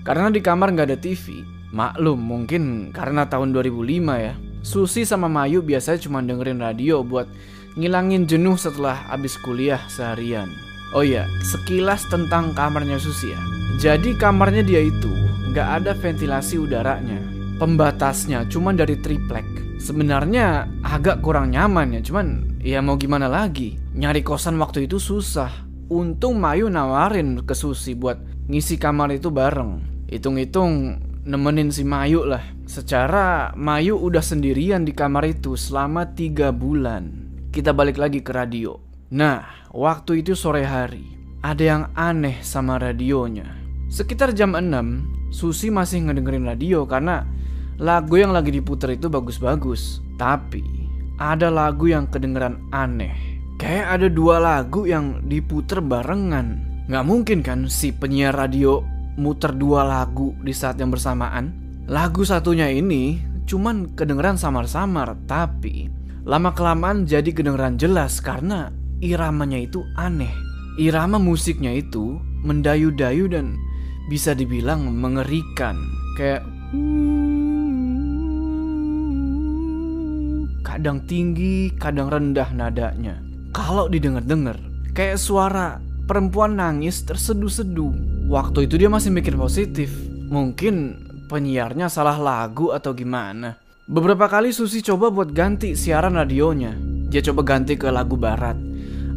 Karena 0.03 0.33
di 0.33 0.41
kamar 0.41 0.73
nggak 0.73 0.89
ada 0.89 0.99
TV, 0.99 1.45
maklum 1.73 2.21
mungkin 2.21 2.93
karena 2.93 3.27
tahun 3.27 3.57
2005 3.57 4.21
ya. 4.21 4.37
Susi 4.63 5.03
sama 5.03 5.27
Mayu 5.27 5.59
biasanya 5.65 5.99
cuma 6.07 6.23
dengerin 6.23 6.63
radio 6.63 7.03
buat 7.03 7.27
ngilangin 7.75 8.31
jenuh 8.31 8.55
setelah 8.55 9.11
abis 9.11 9.35
kuliah 9.43 9.81
seharian. 9.91 10.47
Oh 10.93 11.03
iya, 11.03 11.27
sekilas 11.43 12.05
tentang 12.13 12.53
kamarnya 12.53 13.01
Susi 13.01 13.33
ya. 13.33 13.41
Jadi 13.81 14.15
kamarnya 14.15 14.63
dia 14.63 14.85
itu 14.85 15.11
nggak 15.51 15.69
ada 15.83 15.93
ventilasi 15.97 16.61
udaranya. 16.61 17.19
Pembatasnya 17.57 18.45
cuma 18.47 18.77
dari 18.77 19.01
triplek. 19.01 19.45
Sebenarnya 19.83 20.71
agak 20.87 21.25
kurang 21.25 21.51
nyaman 21.51 21.99
ya, 21.99 22.01
cuman 22.05 22.59
ya 22.63 22.79
mau 22.79 22.95
gimana 22.95 23.27
lagi. 23.27 23.81
Nyari 23.97 24.23
kosan 24.23 24.61
waktu 24.63 24.87
itu 24.87 25.03
susah. 25.03 25.51
Untung 25.91 26.39
Mayu 26.39 26.71
nawarin 26.71 27.43
ke 27.43 27.53
Susi 27.53 27.99
buat 27.99 28.21
ngisi 28.47 28.79
kamar 28.79 29.11
itu 29.17 29.35
bareng. 29.35 30.05
Hitung-hitung 30.13 31.01
nemenin 31.23 31.71
si 31.71 31.87
Mayu 31.87 32.27
lah. 32.27 32.43
Secara 32.67 33.55
Mayu 33.55 33.99
udah 33.99 34.23
sendirian 34.23 34.83
di 34.83 34.95
kamar 34.95 35.27
itu 35.27 35.55
selama 35.55 36.11
tiga 36.15 36.51
bulan. 36.51 37.31
Kita 37.53 37.71
balik 37.77 38.01
lagi 38.01 38.25
ke 38.25 38.33
radio. 38.33 38.79
Nah, 39.13 39.69
waktu 39.71 40.25
itu 40.25 40.33
sore 40.33 40.65
hari. 40.65 41.05
Ada 41.43 41.63
yang 41.63 41.85
aneh 41.99 42.39
sama 42.41 42.79
radionya. 42.79 43.45
Sekitar 43.91 44.33
jam 44.33 44.55
6, 44.55 45.35
Susi 45.35 45.69
masih 45.69 46.07
ngedengerin 46.07 46.47
radio 46.47 46.87
karena 46.87 47.27
lagu 47.83 48.17
yang 48.17 48.31
lagi 48.31 48.55
diputer 48.55 48.95
itu 48.95 49.11
bagus-bagus. 49.11 50.01
Tapi 50.17 50.63
ada 51.19 51.51
lagu 51.53 51.91
yang 51.91 52.09
kedengeran 52.09 52.63
aneh. 52.73 53.43
Kayak 53.61 54.01
ada 54.01 54.09
dua 54.09 54.41
lagu 54.41 54.89
yang 54.89 55.23
diputer 55.29 55.85
barengan. 55.85 56.63
Nggak 56.89 57.07
mungkin 57.07 57.39
kan 57.45 57.71
si 57.71 57.95
penyiar 57.95 58.35
radio 58.35 58.83
muter 59.17 59.53
dua 59.53 59.85
lagu 59.85 60.33
di 60.41 60.53
saat 60.55 60.81
yang 60.81 60.93
bersamaan. 60.93 61.53
Lagu 61.91 62.23
satunya 62.23 62.71
ini 62.71 63.19
cuman 63.45 63.93
kedengeran 63.99 64.39
samar-samar, 64.39 65.19
tapi 65.27 65.91
lama-kelamaan 66.23 67.05
jadi 67.05 67.29
kedengeran 67.35 67.77
jelas 67.77 68.23
karena 68.23 68.71
iramanya 69.03 69.59
itu 69.59 69.83
aneh. 69.99 70.31
Irama 70.81 71.21
musiknya 71.21 71.75
itu 71.75 72.17
mendayu-dayu 72.47 73.29
dan 73.29 73.59
bisa 74.09 74.33
dibilang 74.33 74.89
mengerikan. 74.89 75.77
Kayak 76.17 76.43
kadang 80.65 81.05
tinggi, 81.05 81.69
kadang 81.77 82.09
rendah 82.09 82.49
nadanya. 82.57 83.21
Kalau 83.53 83.93
didengar-dengar, 83.93 84.57
kayak 84.97 85.21
suara 85.21 85.77
perempuan 86.07 86.59
nangis 86.59 87.03
terseduh-seduh. 87.07 88.27
Waktu 88.29 88.67
itu 88.71 88.79
dia 88.79 88.91
masih 88.91 89.13
mikir 89.15 89.35
positif. 89.39 89.93
Mungkin 90.33 90.99
penyiarnya 91.29 91.93
salah 91.93 92.17
lagu 92.17 92.73
atau 92.73 92.93
gimana. 92.97 93.61
Beberapa 93.89 94.31
kali 94.31 94.55
Susi 94.55 94.81
coba 94.81 95.13
buat 95.13 95.35
ganti 95.35 95.75
siaran 95.75 96.17
radionya. 96.17 96.73
Dia 97.13 97.21
coba 97.21 97.45
ganti 97.45 97.77
ke 97.77 97.93
lagu 97.93 98.17
barat. 98.17 98.57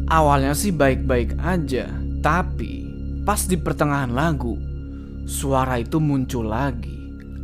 Awalnya 0.06 0.54
sih 0.54 0.70
baik-baik 0.70 1.40
aja, 1.42 1.90
tapi 2.22 2.86
pas 3.26 3.42
di 3.50 3.58
pertengahan 3.58 4.14
lagu, 4.14 4.54
suara 5.26 5.82
itu 5.82 5.98
muncul 5.98 6.46
lagi. 6.46 6.94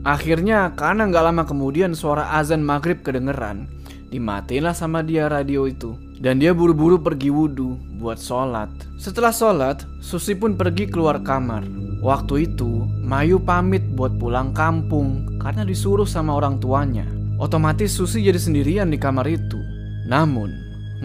Akhirnya 0.06 0.74
karena 0.78 1.10
nggak 1.10 1.26
lama 1.26 1.44
kemudian 1.46 1.98
suara 1.98 2.38
azan 2.38 2.62
maghrib 2.62 3.02
kedengeran, 3.02 3.66
dimatiinlah 4.14 4.78
sama 4.78 5.02
dia 5.02 5.26
radio 5.26 5.66
itu. 5.66 5.98
Dan 6.22 6.38
dia 6.38 6.54
buru-buru 6.54 7.02
pergi 7.02 7.34
wudhu 7.34 7.91
buat 8.02 8.18
sholat. 8.18 8.74
Setelah 8.98 9.30
sholat, 9.30 9.86
Susi 10.02 10.34
pun 10.34 10.58
pergi 10.58 10.90
keluar 10.90 11.22
kamar. 11.22 11.62
Waktu 12.02 12.50
itu, 12.50 12.90
Mayu 13.06 13.38
pamit 13.38 13.86
buat 13.94 14.18
pulang 14.18 14.58
kampung 14.58 15.38
karena 15.38 15.62
disuruh 15.62 16.10
sama 16.10 16.34
orang 16.42 16.58
tuanya. 16.58 17.06
Otomatis 17.38 17.94
Susi 17.94 18.26
jadi 18.26 18.42
sendirian 18.42 18.90
di 18.90 18.98
kamar 18.98 19.30
itu. 19.30 19.62
Namun, 20.10 20.50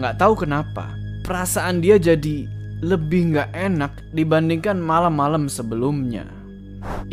nggak 0.01 0.17
tahu 0.17 0.41
kenapa, 0.41 0.89
perasaan 1.21 1.85
dia 1.85 2.01
jadi 2.01 2.49
lebih 2.81 3.33
nggak 3.33 3.49
enak 3.53 3.93
dibandingkan 4.17 4.81
malam-malam 4.81 5.45
sebelumnya. 5.45 6.25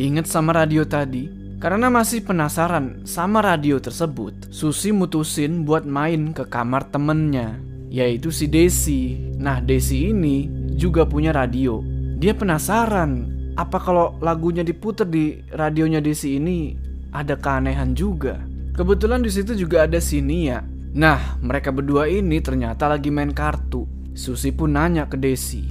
Ingat 0.01 0.29
sama 0.29 0.57
radio 0.57 0.89
tadi? 0.89 1.29
Karena 1.61 1.89
masih 1.89 2.21
penasaran 2.21 3.09
sama 3.09 3.41
radio 3.41 3.81
tersebut, 3.81 4.53
Susi 4.53 4.93
mutusin 4.93 5.65
buat 5.65 5.89
main 5.89 6.37
ke 6.37 6.45
kamar 6.45 6.93
temennya, 6.93 7.57
yaitu 7.95 8.35
si 8.35 8.51
Desi. 8.51 9.15
Nah, 9.39 9.63
Desi 9.63 10.11
ini 10.11 10.51
juga 10.75 11.07
punya 11.07 11.31
radio. 11.31 11.79
Dia 12.19 12.35
penasaran, 12.35 13.31
apa 13.55 13.79
kalau 13.79 14.19
lagunya 14.19 14.67
diputer 14.67 15.07
di 15.07 15.39
radionya 15.55 16.03
Desi 16.03 16.35
ini 16.43 16.75
ada 17.15 17.39
keanehan 17.39 17.95
juga. 17.95 18.43
Kebetulan 18.75 19.23
di 19.23 19.31
situ 19.31 19.55
juga 19.55 19.87
ada 19.87 20.03
si 20.03 20.19
Nia. 20.19 20.59
Nah, 20.99 21.39
mereka 21.39 21.71
berdua 21.71 22.11
ini 22.11 22.43
ternyata 22.43 22.91
lagi 22.91 23.15
main 23.15 23.31
kartu. 23.31 23.87
Susi 24.15 24.51
pun 24.51 24.75
nanya 24.75 25.07
ke 25.07 25.19
Desi, 25.19 25.63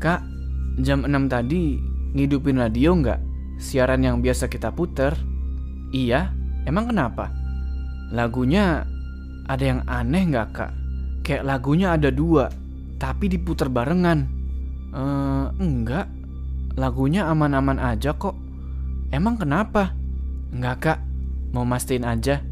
Kak, 0.00 0.24
jam 0.80 1.04
6 1.04 1.28
tadi 1.28 1.76
ngidupin 2.16 2.60
radio 2.60 2.96
nggak? 2.96 3.20
Siaran 3.60 4.04
yang 4.04 4.24
biasa 4.24 4.48
kita 4.48 4.72
puter? 4.72 5.12
Iya, 5.92 6.32
emang 6.64 6.88
kenapa? 6.88 7.28
Lagunya 8.12 8.88
ada 9.44 9.64
yang 9.64 9.80
aneh 9.84 10.24
nggak 10.32 10.48
kak? 10.56 10.81
Kayak 11.22 11.46
lagunya 11.46 11.94
ada 11.94 12.10
dua, 12.10 12.50
tapi 12.98 13.30
diputar 13.30 13.70
barengan. 13.70 14.26
Eh, 14.92 15.46
enggak, 15.62 16.06
lagunya 16.74 17.30
aman-aman 17.30 17.78
aja 17.78 18.14
kok. 18.14 18.36
Emang 19.14 19.38
kenapa? 19.38 19.94
Enggak 20.52 20.76
kak, 20.82 20.98
mau 21.54 21.64
mastiin 21.64 22.04
aja. 22.04 22.42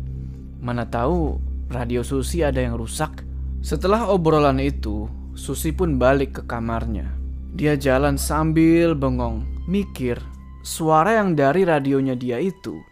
Mana 0.61 0.87
tahu 0.87 1.41
radio 1.69 2.00
Susi 2.00 2.47
ada 2.47 2.62
yang 2.62 2.79
rusak. 2.79 3.27
Setelah 3.61 4.09
obrolan 4.09 4.62
itu, 4.62 5.11
Susi 5.37 5.75
pun 5.75 6.00
balik 6.00 6.41
ke 6.41 6.43
kamarnya. 6.49 7.11
Dia 7.50 7.75
jalan 7.75 8.15
sambil 8.15 8.95
bengong, 8.95 9.43
mikir 9.67 10.17
suara 10.61 11.17
yang 11.17 11.33
dari 11.33 11.65
radionya 11.65 12.12
dia 12.15 12.37
itu 12.37 12.85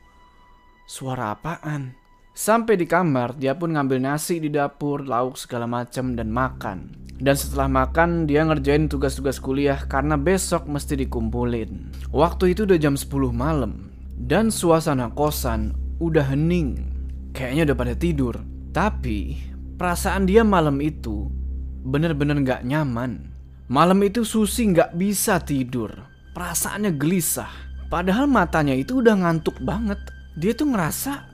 Suara 0.89 1.37
apaan? 1.37 1.98
Sampai 2.38 2.78
di 2.78 2.87
kamar, 2.87 3.35
dia 3.35 3.59
pun 3.59 3.75
ngambil 3.75 3.99
nasi 3.99 4.38
di 4.38 4.47
dapur, 4.47 5.02
lauk 5.02 5.35
segala 5.35 5.66
macam 5.66 6.14
dan 6.14 6.30
makan. 6.30 6.95
Dan 7.18 7.35
setelah 7.35 7.66
makan, 7.66 8.30
dia 8.30 8.47
ngerjain 8.47 8.87
tugas-tugas 8.87 9.42
kuliah 9.42 9.83
karena 9.90 10.14
besok 10.14 10.71
mesti 10.71 10.95
dikumpulin. 10.95 11.90
Waktu 12.14 12.54
itu 12.54 12.62
udah 12.62 12.78
jam 12.78 12.95
10 12.95 13.35
malam. 13.35 13.90
Dan 14.14 14.54
suasana 14.54 15.11
kosan 15.11 15.75
udah 15.99 16.30
hening. 16.30 16.78
Kayaknya 17.35 17.75
udah 17.75 17.76
pada 17.83 17.95
tidur. 17.99 18.35
Tapi, 18.71 19.35
perasaan 19.75 20.30
dia 20.30 20.47
malam 20.47 20.78
itu 20.78 21.26
bener-bener 21.83 22.38
gak 22.47 22.62
nyaman. 22.62 23.35
Malam 23.66 23.99
itu 24.07 24.23
Susi 24.23 24.71
gak 24.71 24.95
bisa 24.95 25.42
tidur. 25.42 25.90
Perasaannya 26.38 26.95
gelisah. 26.95 27.50
Padahal 27.90 28.30
matanya 28.30 28.78
itu 28.78 29.02
udah 29.02 29.26
ngantuk 29.26 29.59
banget 29.59 29.99
dia 30.38 30.54
tuh 30.54 30.71
ngerasa 30.71 31.28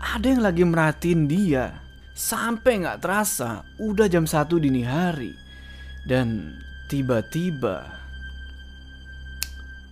ada 0.00 0.26
yang 0.26 0.40
lagi 0.40 0.64
merhatiin 0.64 1.28
dia. 1.28 1.76
Sampai 2.16 2.80
nggak 2.80 3.00
terasa 3.04 3.64
udah 3.76 4.08
jam 4.08 4.24
satu 4.24 4.56
dini 4.56 4.82
hari. 4.82 5.36
Dan 6.08 6.56
tiba-tiba 6.88 7.84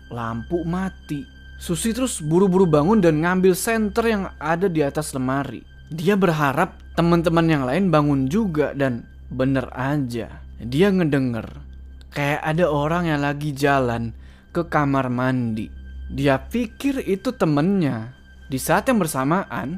lampu 0.09 0.65
mati. 0.65 1.29
Susi 1.59 1.93
terus 1.93 2.25
buru-buru 2.25 2.65
bangun 2.65 3.03
dan 3.05 3.21
ngambil 3.21 3.53
senter 3.53 4.05
yang 4.09 4.25
ada 4.41 4.67
di 4.67 4.81
atas 4.81 5.13
lemari. 5.13 5.61
Dia 5.93 6.17
berharap 6.17 6.81
teman-teman 6.97 7.47
yang 7.49 7.65
lain 7.67 7.93
bangun 7.93 8.31
juga 8.31 8.73
dan 8.73 9.05
bener 9.29 9.69
aja. 9.75 10.41
Dia 10.59 10.91
ngedenger 10.91 11.69
kayak 12.13 12.43
ada 12.43 12.67
orang 12.67 13.11
yang 13.11 13.21
lagi 13.23 13.53
jalan 13.53 14.15
ke 14.55 14.65
kamar 14.67 15.13
mandi. 15.13 15.69
Dia 16.09 16.41
pikir 16.41 17.05
itu 17.05 17.37
temennya, 17.37 18.17
di 18.49 18.57
saat 18.57 18.89
yang 18.89 18.97
bersamaan, 18.97 19.77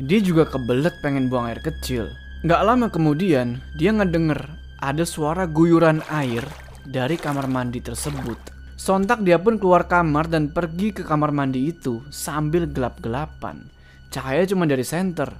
dia 0.00 0.18
juga 0.18 0.48
kebelet 0.48 0.98
pengen 1.02 1.30
buang 1.30 1.50
air 1.50 1.62
kecil. 1.62 2.10
Gak 2.44 2.62
lama 2.66 2.90
kemudian, 2.92 3.62
dia 3.78 3.94
ngedenger 3.94 4.50
ada 4.82 5.04
suara 5.06 5.48
guyuran 5.48 6.04
air 6.12 6.44
dari 6.84 7.16
kamar 7.16 7.48
mandi 7.48 7.80
tersebut. 7.80 8.36
Sontak 8.74 9.24
dia 9.24 9.40
pun 9.40 9.56
keluar 9.56 9.88
kamar 9.88 10.28
dan 10.28 10.50
pergi 10.50 10.92
ke 10.92 11.06
kamar 11.06 11.30
mandi 11.30 11.70
itu 11.72 12.04
sambil 12.12 12.68
gelap-gelapan. 12.68 13.70
Cahaya 14.12 14.44
cuma 14.44 14.68
dari 14.68 14.84
senter. 14.84 15.30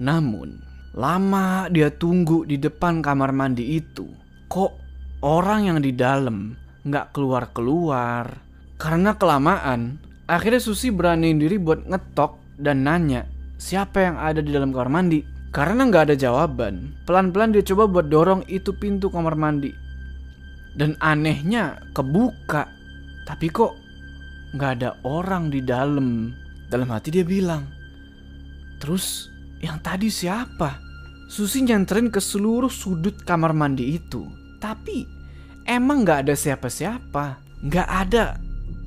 Namun, 0.00 0.58
lama 0.96 1.70
dia 1.70 1.92
tunggu 1.92 2.42
di 2.48 2.58
depan 2.58 3.04
kamar 3.04 3.30
mandi 3.30 3.78
itu. 3.78 4.08
Kok 4.50 4.72
orang 5.22 5.70
yang 5.70 5.78
di 5.78 5.94
dalam 5.94 6.56
nggak 6.82 7.14
keluar-keluar? 7.14 8.26
Karena 8.80 9.12
kelamaan, 9.14 10.10
Akhirnya 10.30 10.62
Susi 10.62 10.94
beraniin 10.94 11.42
diri 11.42 11.58
buat 11.58 11.90
ngetok 11.90 12.54
dan 12.54 12.86
nanya 12.86 13.26
siapa 13.60 14.00
yang 14.00 14.16
ada 14.16 14.40
di 14.40 14.50
dalam 14.50 14.72
kamar 14.72 14.88
mandi. 14.88 15.20
Karena 15.50 15.82
nggak 15.82 16.04
ada 16.10 16.16
jawaban, 16.16 16.94
pelan-pelan 17.04 17.50
dia 17.50 17.66
coba 17.66 17.90
buat 17.90 18.06
dorong 18.06 18.46
itu 18.46 18.70
pintu 18.70 19.10
kamar 19.10 19.34
mandi. 19.34 19.74
Dan 20.78 20.94
anehnya 21.02 21.82
kebuka, 21.90 22.70
tapi 23.26 23.50
kok 23.50 23.74
nggak 24.54 24.72
ada 24.78 24.94
orang 25.02 25.50
di 25.50 25.58
dalam. 25.58 26.30
Dalam 26.70 26.86
hati 26.94 27.10
dia 27.10 27.26
bilang, 27.26 27.66
terus 28.78 29.26
yang 29.58 29.82
tadi 29.82 30.06
siapa? 30.06 30.78
Susi 31.26 31.66
nyanterin 31.66 32.14
ke 32.14 32.22
seluruh 32.22 32.70
sudut 32.70 33.18
kamar 33.26 33.50
mandi 33.50 33.98
itu, 33.98 34.22
tapi 34.62 35.02
emang 35.66 36.06
nggak 36.06 36.30
ada 36.30 36.34
siapa-siapa, 36.38 37.42
nggak 37.66 37.88
ada 37.90 38.38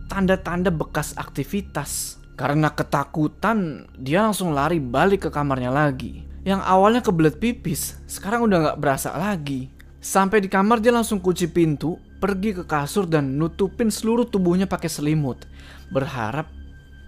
tanda-tanda 0.08 0.72
bekas 0.72 1.12
aktivitas. 1.20 2.23
Karena 2.34 2.74
ketakutan, 2.74 3.86
dia 3.94 4.26
langsung 4.26 4.58
lari 4.58 4.82
balik 4.82 5.28
ke 5.28 5.30
kamarnya 5.30 5.70
lagi. 5.70 6.26
Yang 6.44 6.62
awalnya 6.66 7.02
kebelet 7.06 7.38
pipis, 7.40 8.02
sekarang 8.10 8.50
udah 8.50 8.74
gak 8.74 8.80
berasa 8.82 9.14
lagi. 9.16 9.70
Sampai 10.04 10.44
di 10.44 10.52
kamar 10.52 10.84
dia 10.84 10.92
langsung 10.92 11.24
kunci 11.24 11.48
pintu, 11.48 11.96
pergi 12.20 12.52
ke 12.52 12.68
kasur 12.68 13.08
dan 13.08 13.40
nutupin 13.40 13.88
seluruh 13.88 14.28
tubuhnya 14.28 14.68
pakai 14.68 14.92
selimut. 14.92 15.46
Berharap 15.94 16.52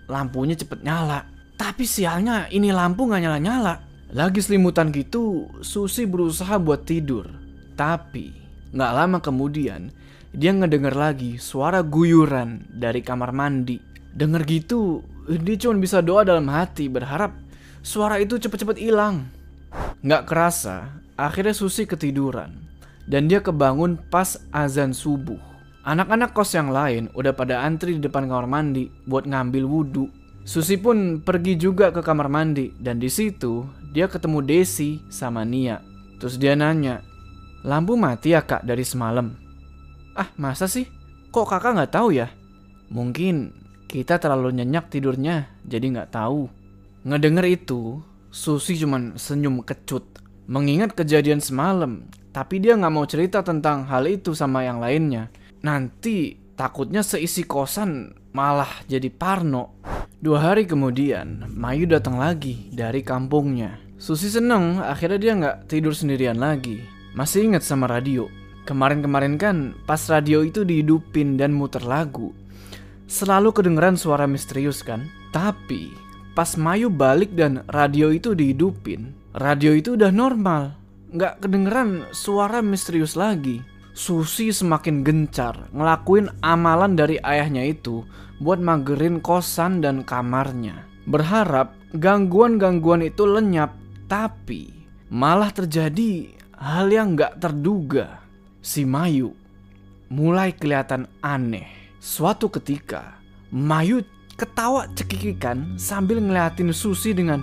lampunya 0.07 0.55
cepet 0.55 0.85
nyala. 0.85 1.27
Tapi 1.55 1.83
sialnya 1.83 2.47
ini 2.53 2.71
lampu 2.71 3.09
gak 3.09 3.25
nyala-nyala. 3.25 3.81
Lagi 4.13 4.39
selimutan 4.39 4.93
gitu, 4.93 5.49
Susi 5.59 6.05
berusaha 6.05 6.55
buat 6.61 6.85
tidur. 6.85 7.27
Tapi, 7.75 8.31
gak 8.71 8.93
lama 8.93 9.19
kemudian, 9.19 9.91
dia 10.31 10.51
ngedenger 10.53 10.95
lagi 10.95 11.41
suara 11.41 11.83
guyuran 11.83 12.69
dari 12.71 13.01
kamar 13.03 13.35
mandi. 13.35 13.81
Dengar 14.15 14.47
gitu, 14.47 15.03
dia 15.25 15.57
cuma 15.57 15.81
bisa 15.81 16.05
doa 16.05 16.21
dalam 16.21 16.45
hati 16.49 16.85
berharap 16.85 17.33
suara 17.81 18.21
itu 18.21 18.37
cepet-cepet 18.37 18.77
hilang. 18.77 19.25
Nggak 20.05 20.29
kerasa, 20.29 21.01
akhirnya 21.17 21.53
Susi 21.57 21.89
ketiduran. 21.89 22.53
Dan 23.05 23.29
dia 23.29 23.41
kebangun 23.41 24.01
pas 24.09 24.41
azan 24.49 24.89
subuh. 24.89 25.37
Anak-anak 25.85 26.33
kos 26.33 26.57
yang 26.57 26.73
lain 26.73 27.13
udah 27.13 27.37
pada 27.37 27.61
antri 27.61 27.93
di 27.93 28.01
depan 28.01 28.25
kamar 28.25 28.49
mandi 28.49 28.89
buat 29.05 29.29
ngambil 29.29 29.69
wudhu. 29.69 30.09
Susi 30.41 30.81
pun 30.81 31.21
pergi 31.21 31.57
juga 31.57 31.93
ke 31.93 32.01
kamar 32.01 32.29
mandi 32.29 32.73
dan 32.81 32.97
di 32.97 33.09
situ 33.09 33.65
dia 33.93 34.09
ketemu 34.09 34.41
Desi 34.41 34.97
sama 35.13 35.45
Nia. 35.45 35.77
Terus 36.17 36.41
dia 36.41 36.57
nanya, 36.57 37.05
lampu 37.61 37.93
mati 37.93 38.33
ya 38.33 38.41
kak 38.41 38.65
dari 38.65 38.81
semalam? 38.81 39.29
Ah, 40.17 40.29
masa 40.41 40.65
sih? 40.65 40.89
Kok 41.29 41.45
kakak 41.45 41.77
nggak 41.77 41.93
tahu 41.93 42.17
ya? 42.17 42.33
Mungkin 42.89 43.64
kita 43.85 44.17
terlalu 44.17 44.61
nyenyak 44.61 44.89
tidurnya, 44.91 45.49
jadi 45.65 45.85
nggak 45.93 46.11
tahu. 46.13 46.49
Ngedenger 47.05 47.45
itu, 47.45 48.01
Susi 48.35 48.75
cuman 48.75 49.15
senyum 49.15 49.63
kecut. 49.63 50.03
Mengingat 50.51 50.91
kejadian 50.91 51.39
semalam, 51.39 52.11
tapi 52.35 52.59
dia 52.59 52.75
nggak 52.75 52.93
mau 52.93 53.07
cerita 53.07 53.39
tentang 53.39 53.87
hal 53.87 54.03
itu 54.11 54.35
sama 54.35 54.67
yang 54.67 54.83
lainnya. 54.83 55.31
Nanti 55.63 56.35
takutnya 56.59 56.99
seisi 56.99 57.47
kosan 57.47 58.11
malah 58.35 58.83
jadi 58.91 59.07
parno. 59.07 59.79
Dua 60.19 60.51
hari 60.51 60.67
kemudian, 60.67 61.47
Mayu 61.55 61.87
datang 61.87 62.19
lagi 62.19 62.67
dari 62.75 62.99
kampungnya. 63.07 63.79
Susi 63.95 64.27
seneng, 64.27 64.83
akhirnya 64.83 65.19
dia 65.21 65.33
nggak 65.39 65.57
tidur 65.71 65.95
sendirian 65.95 66.35
lagi. 66.35 66.83
Masih 67.15 67.47
ingat 67.47 67.63
sama 67.63 67.87
radio. 67.87 68.27
Kemarin-kemarin 68.67 69.39
kan 69.39 69.77
pas 69.87 70.03
radio 70.11 70.43
itu 70.43 70.67
dihidupin 70.67 71.39
dan 71.39 71.55
muter 71.55 71.87
lagu, 71.87 72.35
selalu 73.05 73.53
kedengeran 73.53 73.97
suara 73.97 74.25
misterius 74.25 74.81
kan? 74.81 75.09
Tapi 75.33 75.91
pas 76.35 76.55
Mayu 76.59 76.91
balik 76.91 77.33
dan 77.33 77.63
radio 77.71 78.11
itu 78.11 78.35
dihidupin, 78.35 79.15
radio 79.35 79.71
itu 79.71 79.95
udah 79.95 80.11
normal, 80.11 80.75
nggak 81.15 81.43
kedengeran 81.43 82.07
suara 82.11 82.59
misterius 82.59 83.15
lagi. 83.15 83.63
Susi 83.95 84.51
semakin 84.51 85.07
gencar 85.07 85.71
ngelakuin 85.71 86.27
amalan 86.43 86.99
dari 86.99 87.15
ayahnya 87.23 87.63
itu 87.63 88.03
buat 88.43 88.59
magerin 88.59 89.23
kosan 89.23 89.79
dan 89.79 90.03
kamarnya. 90.03 90.83
Berharap 91.07 91.71
gangguan-gangguan 91.95 93.07
itu 93.07 93.23
lenyap, 93.23 93.71
tapi 94.11 94.67
malah 95.07 95.47
terjadi 95.47 96.27
hal 96.59 96.91
yang 96.91 97.15
nggak 97.15 97.39
terduga 97.39 98.19
si 98.59 98.83
Mayu 98.83 99.31
mulai 100.11 100.51
kelihatan 100.51 101.07
aneh. 101.23 101.84
Suatu 102.05 102.53
ketika, 102.53 103.17
Mayu 103.49 104.05
ketawa 104.37 104.85
cekikikan 104.93 105.73
sambil 105.73 106.21
ngeliatin 106.21 106.69
Susi 106.69 107.17
dengan 107.17 107.41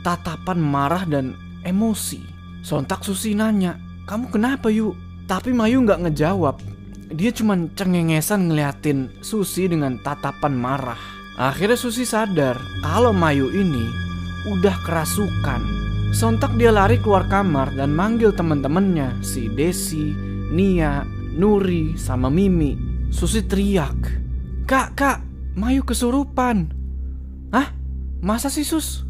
tatapan 0.00 0.56
marah 0.64 1.04
dan 1.04 1.36
emosi. 1.60 2.24
Sontak 2.64 3.04
Susi 3.04 3.36
nanya, 3.36 3.76
kamu 4.08 4.32
kenapa 4.32 4.72
yuk? 4.72 4.96
Tapi 5.28 5.52
Mayu 5.52 5.84
nggak 5.84 6.08
ngejawab. 6.08 6.56
Dia 7.12 7.36
cuma 7.36 7.52
cengengesan 7.76 8.48
ngeliatin 8.48 9.12
Susi 9.20 9.68
dengan 9.68 10.00
tatapan 10.00 10.56
marah. 10.56 11.00
Akhirnya 11.36 11.76
Susi 11.76 12.08
sadar 12.08 12.56
kalau 12.80 13.12
Mayu 13.12 13.52
ini 13.52 13.84
udah 14.48 14.88
kerasukan. 14.88 15.60
Sontak 16.16 16.56
dia 16.56 16.72
lari 16.72 16.96
keluar 16.96 17.28
kamar 17.28 17.76
dan 17.76 17.92
manggil 17.92 18.32
teman-temannya 18.32 19.20
si 19.20 19.52
Desi, 19.52 20.16
Nia, 20.48 21.04
Nuri, 21.36 21.92
sama 22.00 22.32
Mimi. 22.32 22.87
Susi 23.08 23.40
teriak, 23.44 23.98
Kak, 24.68 24.92
kak, 25.00 25.18
Mayu 25.56 25.80
kesurupan. 25.82 26.68
Hah? 27.50 27.72
Masa 28.20 28.52
sih 28.52 28.68
Sus? 28.68 29.08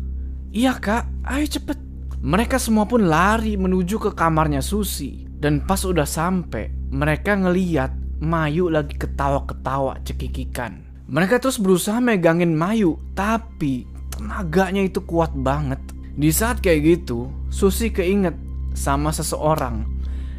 Iya 0.55 0.79
kak, 0.79 1.05
ayo 1.27 1.45
cepet. 1.45 1.77
Mereka 2.23 2.57
semua 2.63 2.87
pun 2.87 3.05
lari 3.05 3.59
menuju 3.59 3.99
ke 3.99 4.11
kamarnya 4.15 4.63
Susi. 4.63 5.27
Dan 5.29 5.67
pas 5.67 5.83
udah 5.83 6.07
sampai, 6.07 6.71
mereka 6.95 7.35
ngeliat 7.35 7.91
Mayu 8.23 8.71
lagi 8.71 8.95
ketawa-ketawa 8.99 10.03
cekikikan. 10.07 11.07
Mereka 11.11 11.43
terus 11.43 11.59
berusaha 11.59 11.99
megangin 11.99 12.55
Mayu, 12.55 12.99
tapi 13.19 13.83
tenaganya 14.15 14.83
itu 14.87 15.03
kuat 15.03 15.35
banget. 15.35 15.83
Di 16.15 16.31
saat 16.31 16.63
kayak 16.63 16.81
gitu, 16.87 17.31
Susi 17.51 17.91
keinget 17.91 18.35
sama 18.79 19.11
seseorang, 19.11 19.87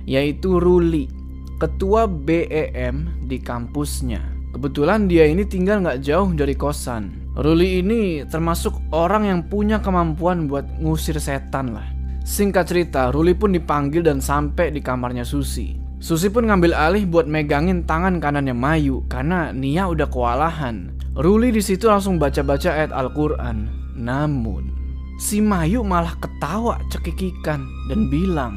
yaitu 0.07 0.59
Ruli, 0.59 1.18
ketua 1.59 2.07
BEM 2.07 3.27
di 3.27 3.37
kampusnya. 3.37 4.23
Kebetulan 4.55 5.05
dia 5.05 5.27
ini 5.29 5.45
tinggal 5.45 5.83
nggak 5.83 6.01
jauh 6.01 6.31
dari 6.33 6.55
kosan. 6.55 7.29
Ruli 7.37 7.83
ini 7.83 8.25
termasuk 8.25 8.73
orang 8.89 9.27
yang 9.29 9.41
punya 9.45 9.77
kemampuan 9.83 10.49
buat 10.49 10.65
ngusir 10.81 11.19
setan 11.21 11.75
lah. 11.75 11.85
Singkat 12.25 12.65
cerita, 12.65 13.01
Ruli 13.13 13.37
pun 13.37 13.53
dipanggil 13.53 14.01
dan 14.01 14.23
sampai 14.23 14.73
di 14.73 14.81
kamarnya 14.81 15.27
Susi. 15.27 15.77
Susi 15.99 16.31
pun 16.31 16.47
ngambil 16.47 16.71
alih 16.71 17.03
buat 17.03 17.27
megangin 17.27 17.83
tangan 17.83 18.23
kanannya 18.23 18.55
Mayu 18.55 19.03
karena 19.11 19.51
Nia 19.51 19.85
udah 19.91 20.07
kewalahan. 20.07 20.95
Ruli 21.19 21.51
di 21.51 21.59
situ 21.59 21.91
langsung 21.91 22.15
baca-baca 22.15 22.71
ayat 22.71 22.95
Al-Quran. 22.95 23.67
Namun, 23.99 24.71
si 25.19 25.43
Mayu 25.43 25.83
malah 25.83 26.15
ketawa 26.23 26.79
cekikikan 26.87 27.67
dan 27.91 28.07
bilang, 28.07 28.55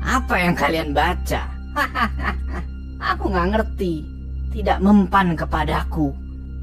Apa 0.00 0.40
yang 0.40 0.56
kalian 0.56 0.96
baca? 0.96 1.59
Aku 3.14 3.24
nggak 3.30 3.48
ngerti. 3.56 4.04
Tidak 4.50 4.82
mempan 4.82 5.38
kepadaku. 5.38 6.10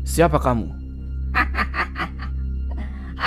Siapa 0.04 0.40
kamu? 0.40 0.68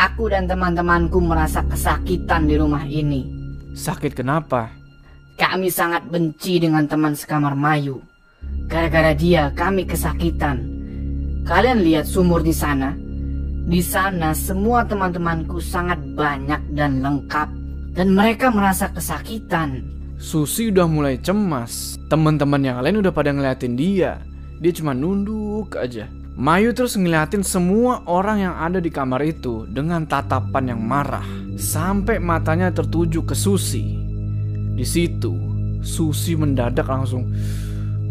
Aku 0.08 0.28
dan 0.28 0.44
teman-temanku 0.44 1.16
merasa 1.20 1.64
kesakitan 1.64 2.44
di 2.44 2.54
rumah 2.60 2.84
ini. 2.84 3.24
Sakit 3.72 4.12
kenapa? 4.12 4.68
Kami 5.40 5.72
sangat 5.72 6.04
benci 6.12 6.60
dengan 6.60 6.84
teman 6.84 7.16
sekamar 7.16 7.56
Mayu. 7.56 8.04
Gara-gara 8.68 9.16
dia 9.16 9.48
kami 9.56 9.88
kesakitan. 9.88 10.60
Kalian 11.48 11.80
lihat 11.80 12.04
sumur 12.04 12.44
di 12.44 12.52
sana? 12.52 12.92
Di 13.70 13.80
sana 13.80 14.36
semua 14.36 14.84
teman-temanku 14.84 15.62
sangat 15.62 15.96
banyak 16.14 16.60
dan 16.76 17.00
lengkap. 17.00 17.48
Dan 17.96 18.14
mereka 18.14 18.52
merasa 18.52 18.92
kesakitan. 18.92 19.99
Susi 20.20 20.68
udah 20.68 20.84
mulai 20.84 21.16
cemas. 21.16 21.96
Teman-teman 22.12 22.60
yang 22.60 22.84
lain 22.84 23.00
udah 23.00 23.08
pada 23.08 23.32
ngeliatin 23.32 23.72
dia. 23.72 24.20
Dia 24.60 24.72
cuma 24.76 24.92
nunduk 24.92 25.72
aja. 25.80 26.12
Mayu 26.36 26.76
terus 26.76 26.92
ngeliatin 26.92 27.40
semua 27.40 28.04
orang 28.04 28.44
yang 28.44 28.54
ada 28.60 28.84
di 28.84 28.92
kamar 28.92 29.24
itu 29.24 29.64
dengan 29.72 30.04
tatapan 30.04 30.76
yang 30.76 30.80
marah. 30.84 31.24
Sampai 31.56 32.20
matanya 32.20 32.68
tertuju 32.68 33.24
ke 33.24 33.32
Susi. 33.32 33.96
Di 34.76 34.84
situ, 34.84 35.32
Susi 35.80 36.36
mendadak 36.36 36.84
langsung 36.84 37.24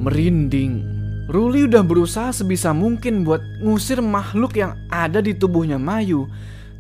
merinding. 0.02 0.82
Ruli 1.30 1.70
udah 1.70 1.86
berusaha 1.86 2.34
sebisa 2.34 2.74
mungkin 2.74 3.22
buat 3.22 3.62
ngusir 3.62 4.02
makhluk 4.02 4.58
yang 4.58 4.74
ada 4.90 5.22
di 5.22 5.38
tubuhnya 5.38 5.78
Mayu. 5.78 6.26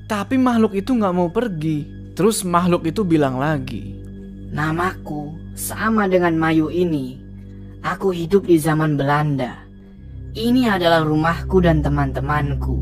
Tapi 0.09 0.41
makhluk 0.41 0.73
itu 0.73 0.89
nggak 0.89 1.13
mau 1.13 1.29
pergi. 1.29 1.85
Terus 2.17 2.41
makhluk 2.41 2.83
itu 2.89 3.05
bilang 3.05 3.37
lagi, 3.37 3.98
Namaku 4.49 5.37
sama 5.53 6.09
dengan 6.09 6.33
Mayu 6.33 6.73
ini. 6.73 7.21
Aku 7.85 8.09
hidup 8.09 8.49
di 8.49 8.57
zaman 8.57 8.97
Belanda. 8.97 9.61
Ini 10.33 10.73
adalah 10.73 11.05
rumahku 11.05 11.61
dan 11.61 11.85
teman-temanku. 11.85 12.81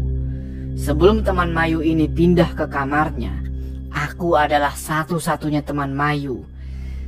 Sebelum 0.80 1.28
teman 1.28 1.52
Mayu 1.52 1.84
ini 1.84 2.08
pindah 2.08 2.56
ke 2.56 2.72
kamarnya, 2.72 3.36
aku 3.92 4.40
adalah 4.40 4.72
satu-satunya 4.72 5.60
teman 5.60 5.92
Mayu. 5.92 6.48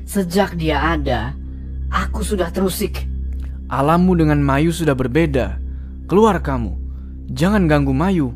Sejak 0.04 0.60
dia 0.60 0.92
ada, 0.92 1.32
aku 1.88 2.20
sudah 2.20 2.52
terusik. 2.52 3.08
Alammu 3.72 4.12
dengan 4.20 4.44
Mayu 4.44 4.76
sudah 4.76 4.92
berbeda. 4.92 5.56
Keluar 6.12 6.44
kamu. 6.44 6.76
Jangan 7.32 7.64
ganggu 7.64 7.96
Mayu. 7.96 8.36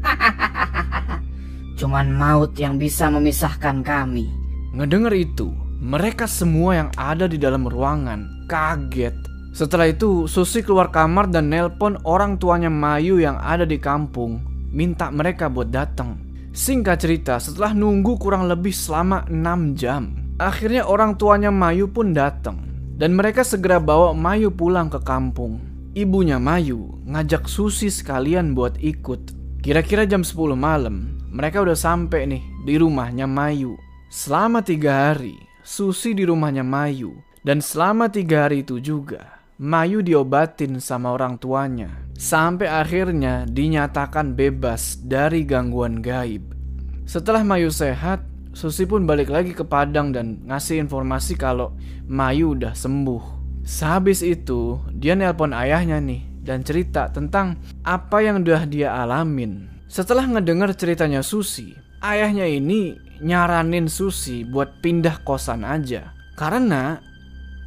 Cuman 1.78 2.08
maut 2.16 2.56
yang 2.56 2.80
bisa 2.80 3.12
memisahkan 3.12 3.84
kami. 3.84 4.41
Ngedenger 4.72 5.12
itu, 5.12 5.52
mereka 5.84 6.24
semua 6.24 6.80
yang 6.80 6.90
ada 6.96 7.28
di 7.28 7.36
dalam 7.36 7.68
ruangan 7.68 8.48
kaget. 8.48 9.12
Setelah 9.52 9.92
itu, 9.92 10.24
Susi 10.24 10.64
keluar 10.64 10.88
kamar 10.88 11.28
dan 11.28 11.52
nelpon 11.52 12.00
orang 12.08 12.40
tuanya 12.40 12.72
Mayu 12.72 13.20
yang 13.20 13.36
ada 13.36 13.68
di 13.68 13.76
kampung, 13.76 14.40
minta 14.72 15.12
mereka 15.12 15.52
buat 15.52 15.68
datang. 15.68 16.16
Singkat 16.56 16.96
cerita, 17.04 17.36
setelah 17.36 17.76
nunggu 17.76 18.16
kurang 18.16 18.48
lebih 18.48 18.72
selama 18.72 19.28
6 19.28 19.76
jam, 19.76 20.16
akhirnya 20.40 20.88
orang 20.88 21.20
tuanya 21.20 21.52
Mayu 21.52 21.92
pun 21.92 22.16
datang. 22.16 22.64
Dan 22.96 23.12
mereka 23.12 23.44
segera 23.44 23.76
bawa 23.76 24.16
Mayu 24.16 24.48
pulang 24.48 24.88
ke 24.88 25.04
kampung. 25.04 25.60
Ibunya 25.92 26.40
Mayu 26.40 26.96
ngajak 27.04 27.44
Susi 27.44 27.92
sekalian 27.92 28.56
buat 28.56 28.80
ikut. 28.80 29.36
Kira-kira 29.60 30.08
jam 30.08 30.24
10 30.24 30.56
malam, 30.56 31.20
mereka 31.28 31.60
udah 31.60 31.76
sampai 31.76 32.24
nih 32.24 32.42
di 32.64 32.80
rumahnya 32.80 33.28
Mayu. 33.28 33.76
Selama 34.12 34.60
tiga 34.60 35.08
hari, 35.08 35.40
Susi 35.64 36.12
di 36.12 36.28
rumahnya 36.28 36.60
Mayu. 36.60 37.16
Dan 37.40 37.64
selama 37.64 38.12
tiga 38.12 38.44
hari 38.44 38.60
itu 38.60 38.76
juga, 38.76 39.40
Mayu 39.56 40.04
diobatin 40.04 40.84
sama 40.84 41.16
orang 41.16 41.40
tuanya. 41.40 41.88
Sampai 42.20 42.68
akhirnya 42.68 43.48
dinyatakan 43.48 44.36
bebas 44.36 45.00
dari 45.00 45.48
gangguan 45.48 46.04
gaib. 46.04 46.44
Setelah 47.08 47.40
Mayu 47.40 47.72
sehat, 47.72 48.20
Susi 48.52 48.84
pun 48.84 49.08
balik 49.08 49.32
lagi 49.32 49.56
ke 49.56 49.64
Padang 49.64 50.12
dan 50.12 50.44
ngasih 50.44 50.84
informasi 50.84 51.32
kalau 51.40 51.72
Mayu 52.04 52.52
udah 52.52 52.76
sembuh. 52.76 53.24
Sehabis 53.64 54.20
itu, 54.20 54.76
dia 54.92 55.16
nelpon 55.16 55.56
ayahnya 55.56 56.04
nih 56.04 56.20
dan 56.44 56.60
cerita 56.60 57.08
tentang 57.08 57.56
apa 57.80 58.20
yang 58.20 58.44
udah 58.44 58.68
dia 58.68 58.92
alamin. 58.92 59.72
Setelah 59.88 60.28
ngedenger 60.28 60.76
ceritanya 60.76 61.24
Susi, 61.24 61.72
ayahnya 62.04 62.44
ini 62.44 63.11
nyaranin 63.22 63.86
Susi 63.86 64.42
buat 64.42 64.82
pindah 64.82 65.22
kosan 65.22 65.62
aja. 65.62 66.10
Karena 66.34 66.98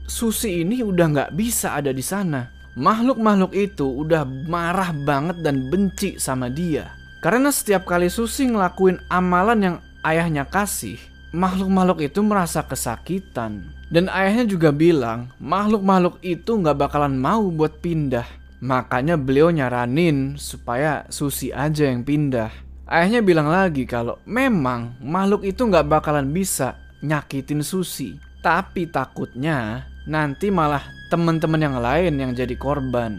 Susi 0.06 0.62
ini 0.62 0.86
udah 0.86 1.06
nggak 1.10 1.32
bisa 1.34 1.74
ada 1.74 1.90
di 1.90 2.04
sana. 2.06 2.54
Makhluk-makhluk 2.76 3.56
itu 3.56 3.88
udah 3.88 4.28
marah 4.52 4.92
banget 4.92 5.42
dan 5.42 5.72
benci 5.72 6.20
sama 6.20 6.52
dia. 6.52 6.92
Karena 7.24 7.50
setiap 7.50 7.88
kali 7.88 8.12
Susi 8.12 8.46
ngelakuin 8.46 9.02
amalan 9.10 9.60
yang 9.64 9.78
ayahnya 10.06 10.46
kasih, 10.46 11.00
makhluk-makhluk 11.34 12.04
itu 12.06 12.20
merasa 12.22 12.62
kesakitan. 12.62 13.72
Dan 13.90 14.12
ayahnya 14.12 14.46
juga 14.46 14.70
bilang 14.76 15.32
makhluk-makhluk 15.40 16.20
itu 16.22 16.52
nggak 16.52 16.78
bakalan 16.78 17.16
mau 17.16 17.48
buat 17.50 17.80
pindah. 17.80 18.28
Makanya 18.60 19.16
beliau 19.16 19.50
nyaranin 19.50 20.36
supaya 20.36 21.08
Susi 21.10 21.50
aja 21.56 21.88
yang 21.88 22.04
pindah. 22.04 22.65
Ayahnya 22.86 23.26
bilang 23.26 23.50
lagi 23.50 23.90
kalau 23.90 24.22
memang 24.30 24.94
makhluk 25.02 25.42
itu 25.42 25.66
nggak 25.66 25.90
bakalan 25.90 26.30
bisa 26.30 26.78
nyakitin 27.02 27.66
Susi. 27.66 28.14
Tapi 28.46 28.86
takutnya 28.94 29.90
nanti 30.06 30.54
malah 30.54 30.86
teman-teman 31.10 31.58
yang 31.58 31.78
lain 31.82 32.14
yang 32.22 32.32
jadi 32.38 32.54
korban. 32.54 33.18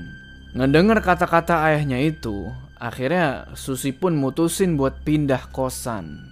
Ngedengar 0.55 1.03
kata-kata 1.03 1.67
ayahnya 1.67 1.99
itu, 1.99 2.47
akhirnya 2.79 3.51
Susi 3.59 3.91
pun 3.91 4.15
mutusin 4.15 4.79
buat 4.79 5.03
pindah 5.03 5.51
kosan. 5.51 6.31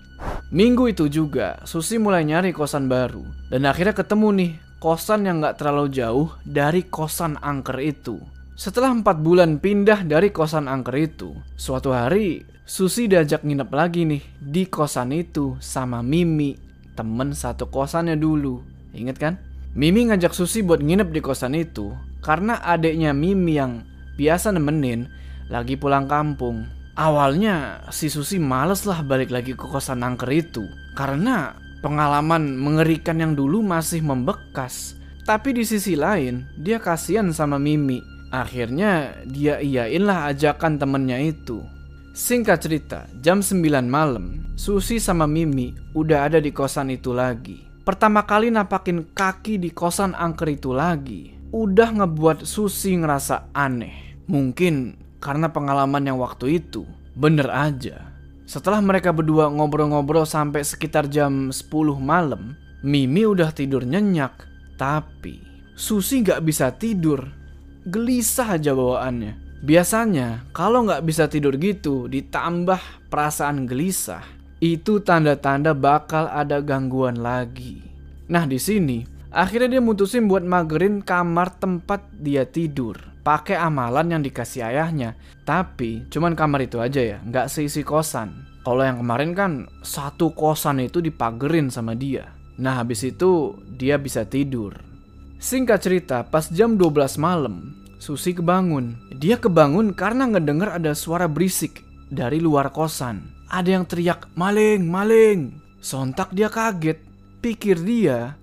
Minggu 0.54 0.94
itu 0.94 1.10
juga, 1.10 1.58
Susi 1.66 1.98
mulai 1.98 2.22
nyari 2.22 2.54
kosan 2.54 2.86
baru. 2.86 3.26
Dan 3.50 3.66
akhirnya 3.66 3.98
ketemu 3.98 4.28
nih, 4.30 4.52
kosan 4.78 5.26
yang 5.26 5.42
gak 5.42 5.58
terlalu 5.58 5.90
jauh 5.90 6.30
dari 6.46 6.86
kosan 6.86 7.34
angker 7.42 7.82
itu. 7.82 8.22
Setelah 8.54 8.94
empat 8.94 9.18
bulan 9.18 9.58
pindah 9.58 10.06
dari 10.06 10.30
kosan 10.30 10.70
angker 10.70 10.94
itu, 10.94 11.34
suatu 11.58 11.90
hari 11.90 12.53
Susi 12.64 13.04
diajak 13.12 13.44
nginep 13.44 13.68
lagi 13.76 14.08
nih 14.08 14.24
di 14.40 14.64
kosan 14.64 15.12
itu 15.12 15.52
sama 15.60 16.00
Mimi, 16.00 16.56
temen 16.96 17.36
satu 17.36 17.68
kosannya 17.68 18.16
dulu. 18.16 18.64
Ingat 18.96 19.16
kan? 19.20 19.36
Mimi 19.76 20.08
ngajak 20.08 20.32
Susi 20.32 20.64
buat 20.64 20.80
nginep 20.80 21.12
di 21.12 21.20
kosan 21.20 21.52
itu 21.52 21.92
karena 22.24 22.64
adiknya 22.64 23.12
Mimi 23.12 23.60
yang 23.60 23.84
biasa 24.16 24.48
nemenin 24.56 25.12
lagi 25.52 25.76
pulang 25.76 26.08
kampung. 26.08 26.64
Awalnya 26.96 27.84
si 27.92 28.08
Susi 28.08 28.40
males 28.40 28.88
lah 28.88 29.04
balik 29.04 29.28
lagi 29.28 29.52
ke 29.52 29.68
kosan 29.68 30.00
angker 30.00 30.32
itu 30.32 30.64
karena 30.96 31.60
pengalaman 31.84 32.56
mengerikan 32.56 33.20
yang 33.20 33.36
dulu 33.36 33.60
masih 33.60 34.00
membekas. 34.00 34.96
Tapi 35.28 35.52
di 35.52 35.68
sisi 35.68 36.00
lain 36.00 36.48
dia 36.56 36.80
kasihan 36.80 37.28
sama 37.28 37.60
Mimi. 37.60 38.00
Akhirnya 38.32 39.20
dia 39.28 39.60
iyain 39.60 40.08
lah 40.08 40.32
ajakan 40.32 40.80
temennya 40.80 41.20
itu. 41.20 41.73
Singkat 42.14 42.62
cerita, 42.62 43.10
jam 43.26 43.42
9 43.42 43.90
malam, 43.90 44.54
Susi 44.54 45.02
sama 45.02 45.26
Mimi 45.26 45.74
udah 45.98 46.30
ada 46.30 46.38
di 46.38 46.54
kosan 46.54 46.94
itu 46.94 47.10
lagi. 47.10 47.58
Pertama 47.82 48.22
kali 48.22 48.54
napakin 48.54 49.10
kaki 49.10 49.58
di 49.58 49.74
kosan 49.74 50.14
angker 50.14 50.46
itu 50.54 50.70
lagi, 50.70 51.34
udah 51.50 51.90
ngebuat 51.90 52.46
Susi 52.46 52.94
ngerasa 52.94 53.50
aneh. 53.50 54.14
Mungkin 54.30 54.94
karena 55.18 55.50
pengalaman 55.50 56.06
yang 56.06 56.22
waktu 56.22 56.62
itu, 56.62 56.86
bener 57.18 57.50
aja. 57.50 58.14
Setelah 58.46 58.78
mereka 58.78 59.10
berdua 59.10 59.50
ngobrol-ngobrol 59.50 60.22
sampai 60.22 60.62
sekitar 60.62 61.10
jam 61.10 61.50
10 61.50 61.98
malam, 61.98 62.54
Mimi 62.86 63.26
udah 63.26 63.50
tidur 63.50 63.82
nyenyak. 63.82 64.38
Tapi 64.78 65.42
Susi 65.74 66.22
gak 66.22 66.46
bisa 66.46 66.70
tidur. 66.78 67.26
Gelisah 67.90 68.54
aja 68.54 68.70
bawaannya. 68.70 69.43
Biasanya 69.64 70.44
kalau 70.52 70.84
nggak 70.84 71.08
bisa 71.08 71.24
tidur 71.24 71.56
gitu 71.56 72.04
ditambah 72.04 73.08
perasaan 73.08 73.64
gelisah, 73.64 74.20
itu 74.60 75.00
tanda-tanda 75.00 75.72
bakal 75.72 76.28
ada 76.28 76.60
gangguan 76.60 77.24
lagi. 77.24 77.80
Nah 78.28 78.44
di 78.44 78.60
sini 78.60 79.08
akhirnya 79.32 79.80
dia 79.80 79.82
mutusin 79.82 80.28
buat 80.28 80.44
magerin 80.44 81.00
kamar 81.00 81.56
tempat 81.56 82.04
dia 82.12 82.44
tidur. 82.44 83.00
Pakai 83.24 83.56
amalan 83.56 84.12
yang 84.12 84.20
dikasih 84.20 84.68
ayahnya. 84.68 85.16
Tapi 85.48 86.12
cuman 86.12 86.36
kamar 86.36 86.68
itu 86.68 86.76
aja 86.76 87.00
ya, 87.00 87.18
nggak 87.24 87.48
seisi 87.48 87.80
kosan. 87.80 88.44
Kalau 88.68 88.84
yang 88.84 89.00
kemarin 89.00 89.32
kan 89.32 89.52
satu 89.80 90.36
kosan 90.36 90.84
itu 90.84 91.00
dipagerin 91.00 91.72
sama 91.72 91.96
dia. 91.96 92.36
Nah 92.60 92.84
habis 92.84 93.00
itu 93.00 93.56
dia 93.80 93.96
bisa 93.96 94.28
tidur. 94.28 94.76
Singkat 95.40 95.80
cerita, 95.80 96.18
pas 96.28 96.52
jam 96.52 96.76
12 96.76 97.16
malam, 97.16 97.83
Susi 97.98 98.34
kebangun. 98.36 98.98
Dia 99.14 99.38
kebangun 99.38 99.94
karena 99.94 100.28
ngedenger 100.28 100.76
ada 100.76 100.92
suara 100.92 101.30
berisik 101.30 101.82
dari 102.10 102.42
luar 102.42 102.70
kosan. 102.74 103.32
Ada 103.48 103.80
yang 103.80 103.84
teriak, 103.86 104.34
maling, 104.34 104.84
maling. 104.86 105.60
Sontak 105.78 106.34
dia 106.34 106.50
kaget. 106.50 106.98
Pikir 107.44 107.76
dia, 107.84 108.40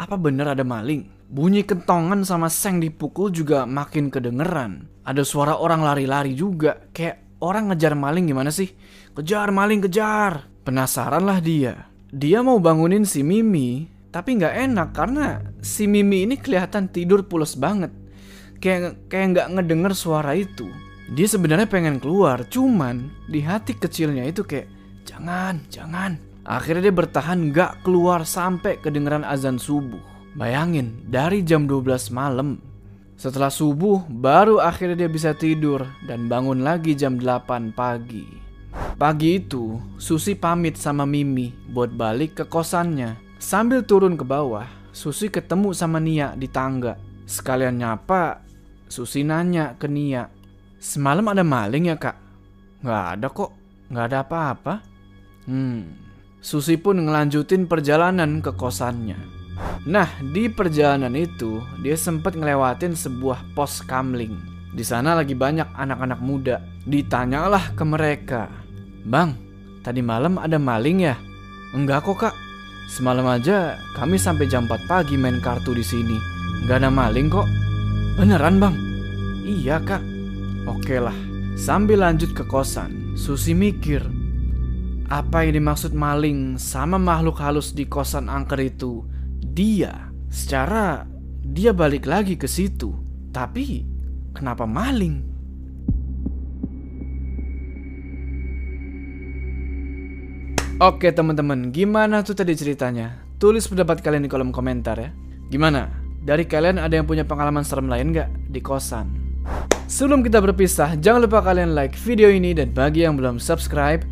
apa 0.00 0.16
bener 0.16 0.48
ada 0.48 0.64
maling? 0.64 1.04
Bunyi 1.28 1.60
kentongan 1.60 2.24
sama 2.24 2.48
seng 2.48 2.80
dipukul 2.80 3.28
juga 3.28 3.68
makin 3.68 4.08
kedengeran. 4.08 4.88
Ada 5.04 5.28
suara 5.28 5.60
orang 5.60 5.84
lari-lari 5.84 6.32
juga. 6.32 6.88
Kayak 6.96 7.38
orang 7.44 7.68
ngejar 7.68 7.92
maling 7.92 8.24
gimana 8.30 8.48
sih? 8.48 8.72
Kejar 9.12 9.52
maling, 9.52 9.84
kejar. 9.84 10.48
Penasaran 10.64 11.20
lah 11.28 11.42
dia. 11.44 11.90
Dia 12.08 12.40
mau 12.40 12.56
bangunin 12.58 13.04
si 13.04 13.20
Mimi, 13.20 13.86
tapi 14.08 14.40
nggak 14.40 14.54
enak 14.72 14.88
karena 14.96 15.26
si 15.60 15.84
Mimi 15.84 16.24
ini 16.24 16.40
kelihatan 16.40 16.88
tidur 16.90 17.28
pules 17.28 17.54
banget 17.54 17.92
kayak 18.60 19.08
kayak 19.08 19.26
nggak 19.34 19.48
ngedenger 19.56 19.92
suara 19.96 20.36
itu. 20.36 20.68
Dia 21.10 21.26
sebenarnya 21.26 21.66
pengen 21.66 21.98
keluar, 21.98 22.46
cuman 22.46 23.10
di 23.26 23.42
hati 23.42 23.74
kecilnya 23.74 24.30
itu 24.30 24.46
kayak 24.46 24.70
jangan, 25.02 25.58
jangan. 25.66 26.14
Akhirnya 26.46 26.88
dia 26.88 26.94
bertahan 26.94 27.50
nggak 27.50 27.82
keluar 27.82 28.22
sampai 28.22 28.78
kedengeran 28.78 29.26
azan 29.26 29.58
subuh. 29.58 29.98
Bayangin, 30.38 31.02
dari 31.10 31.42
jam 31.42 31.66
12 31.66 32.14
malam. 32.14 32.62
Setelah 33.18 33.50
subuh, 33.50 34.06
baru 34.06 34.62
akhirnya 34.62 35.04
dia 35.04 35.10
bisa 35.10 35.34
tidur 35.34 35.84
dan 36.06 36.30
bangun 36.30 36.62
lagi 36.62 36.94
jam 36.94 37.18
8 37.18 37.74
pagi. 37.74 38.24
Pagi 38.96 39.42
itu, 39.42 39.76
Susi 39.98 40.38
pamit 40.38 40.78
sama 40.78 41.04
Mimi 41.04 41.50
buat 41.68 41.90
balik 41.90 42.38
ke 42.40 42.44
kosannya. 42.46 43.18
Sambil 43.42 43.82
turun 43.82 44.14
ke 44.14 44.22
bawah, 44.22 44.64
Susi 44.94 45.26
ketemu 45.28 45.74
sama 45.74 45.98
Nia 45.98 46.38
di 46.38 46.46
tangga. 46.46 46.96
Sekalian 47.26 47.82
nyapa, 47.82 48.49
Susi 48.90 49.22
nanya 49.22 49.78
ke 49.78 49.86
Nia, 49.86 50.26
semalam 50.82 51.22
ada 51.30 51.46
maling 51.46 51.94
ya 51.94 51.96
kak? 51.96 52.18
Gak 52.82 53.04
ada 53.14 53.30
kok, 53.30 53.54
gak 53.86 54.04
ada 54.10 54.26
apa-apa. 54.26 54.82
Hmm, 55.46 55.94
Susi 56.42 56.74
pun 56.74 56.98
ngelanjutin 56.98 57.70
perjalanan 57.70 58.42
ke 58.42 58.50
kosannya. 58.50 59.14
Nah, 59.86 60.10
di 60.34 60.50
perjalanan 60.50 61.14
itu 61.14 61.62
dia 61.86 61.94
sempat 61.94 62.34
ngelewatin 62.34 62.98
sebuah 62.98 63.54
pos 63.54 63.78
kamling. 63.86 64.34
Di 64.74 64.82
sana 64.82 65.14
lagi 65.14 65.38
banyak 65.38 65.70
anak-anak 65.70 66.18
muda. 66.18 66.58
Ditanyalah 66.82 67.78
ke 67.78 67.84
mereka, 67.86 68.50
"Bang, 69.06 69.38
tadi 69.86 70.02
malam 70.02 70.34
ada 70.34 70.58
maling 70.58 71.06
ya?" 71.06 71.14
"Enggak 71.78 72.10
kok, 72.10 72.26
Kak. 72.26 72.34
Semalam 72.90 73.22
aja 73.30 73.78
kami 73.94 74.18
sampai 74.18 74.50
jam 74.50 74.66
4 74.66 74.82
pagi 74.90 75.14
main 75.14 75.38
kartu 75.38 75.78
di 75.78 75.86
sini. 75.86 76.18
Gak 76.66 76.82
ada 76.82 76.90
maling 76.90 77.30
kok." 77.30 77.69
Beneran 78.20 78.60
bang? 78.60 78.76
Iya 79.48 79.80
kak. 79.80 80.04
Oke 80.68 81.00
lah. 81.00 81.16
Sambil 81.56 82.04
lanjut 82.04 82.36
ke 82.36 82.44
kosan, 82.44 83.16
Susi 83.16 83.56
mikir. 83.56 84.04
Apa 85.08 85.48
yang 85.48 85.56
dimaksud 85.56 85.96
maling 85.96 86.60
sama 86.60 87.00
makhluk 87.00 87.40
halus 87.40 87.72
di 87.72 87.88
kosan 87.88 88.28
angker 88.28 88.60
itu? 88.60 89.08
Dia. 89.40 90.12
Secara 90.28 91.08
dia 91.40 91.72
balik 91.72 92.04
lagi 92.04 92.36
ke 92.36 92.44
situ. 92.44 92.92
Tapi 93.32 93.88
kenapa 94.36 94.68
maling? 94.68 95.24
Oke 100.76 101.08
teman-teman, 101.08 101.72
gimana 101.72 102.20
tuh 102.20 102.36
tadi 102.36 102.52
ceritanya? 102.52 103.16
Tulis 103.40 103.64
pendapat 103.64 104.04
kalian 104.04 104.28
di 104.28 104.30
kolom 104.32 104.52
komentar 104.52 105.00
ya. 105.00 105.08
Gimana? 105.48 105.99
Dari 106.20 106.44
kalian 106.44 106.76
ada 106.76 106.92
yang 106.92 107.08
punya 107.08 107.24
pengalaman 107.24 107.64
serem 107.64 107.88
lain 107.88 108.12
nggak 108.12 108.52
di 108.52 108.60
kosan? 108.60 109.08
Sebelum 109.88 110.20
kita 110.20 110.36
berpisah, 110.44 110.92
jangan 111.00 111.24
lupa 111.24 111.40
kalian 111.40 111.72
like 111.72 111.96
video 111.96 112.28
ini 112.28 112.52
dan 112.52 112.76
bagi 112.76 113.08
yang 113.08 113.16
belum 113.16 113.40
subscribe, 113.40 114.04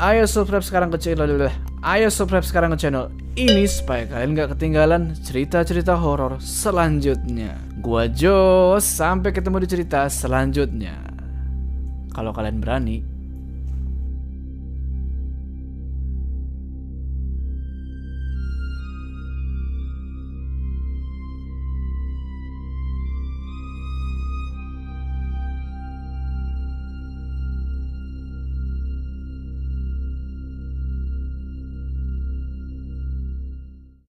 ayo 0.00 0.24
subscribe 0.24 0.64
sekarang 0.64 0.88
ke 0.88 0.98
channel 0.98 1.52
Ayo 1.84 2.08
subscribe 2.08 2.48
sekarang 2.48 2.72
ke 2.72 2.80
channel 2.80 3.12
ini 3.36 3.68
supaya 3.68 4.08
kalian 4.08 4.32
nggak 4.32 4.56
ketinggalan 4.56 5.12
cerita-cerita 5.20 5.92
horor 6.00 6.40
selanjutnya. 6.40 7.60
Gua 7.84 8.08
Jo, 8.08 8.80
sampai 8.80 9.36
ketemu 9.36 9.60
di 9.60 9.68
cerita 9.68 10.08
selanjutnya. 10.08 10.96
Kalau 12.16 12.32
kalian 12.32 12.56
berani, 12.56 13.04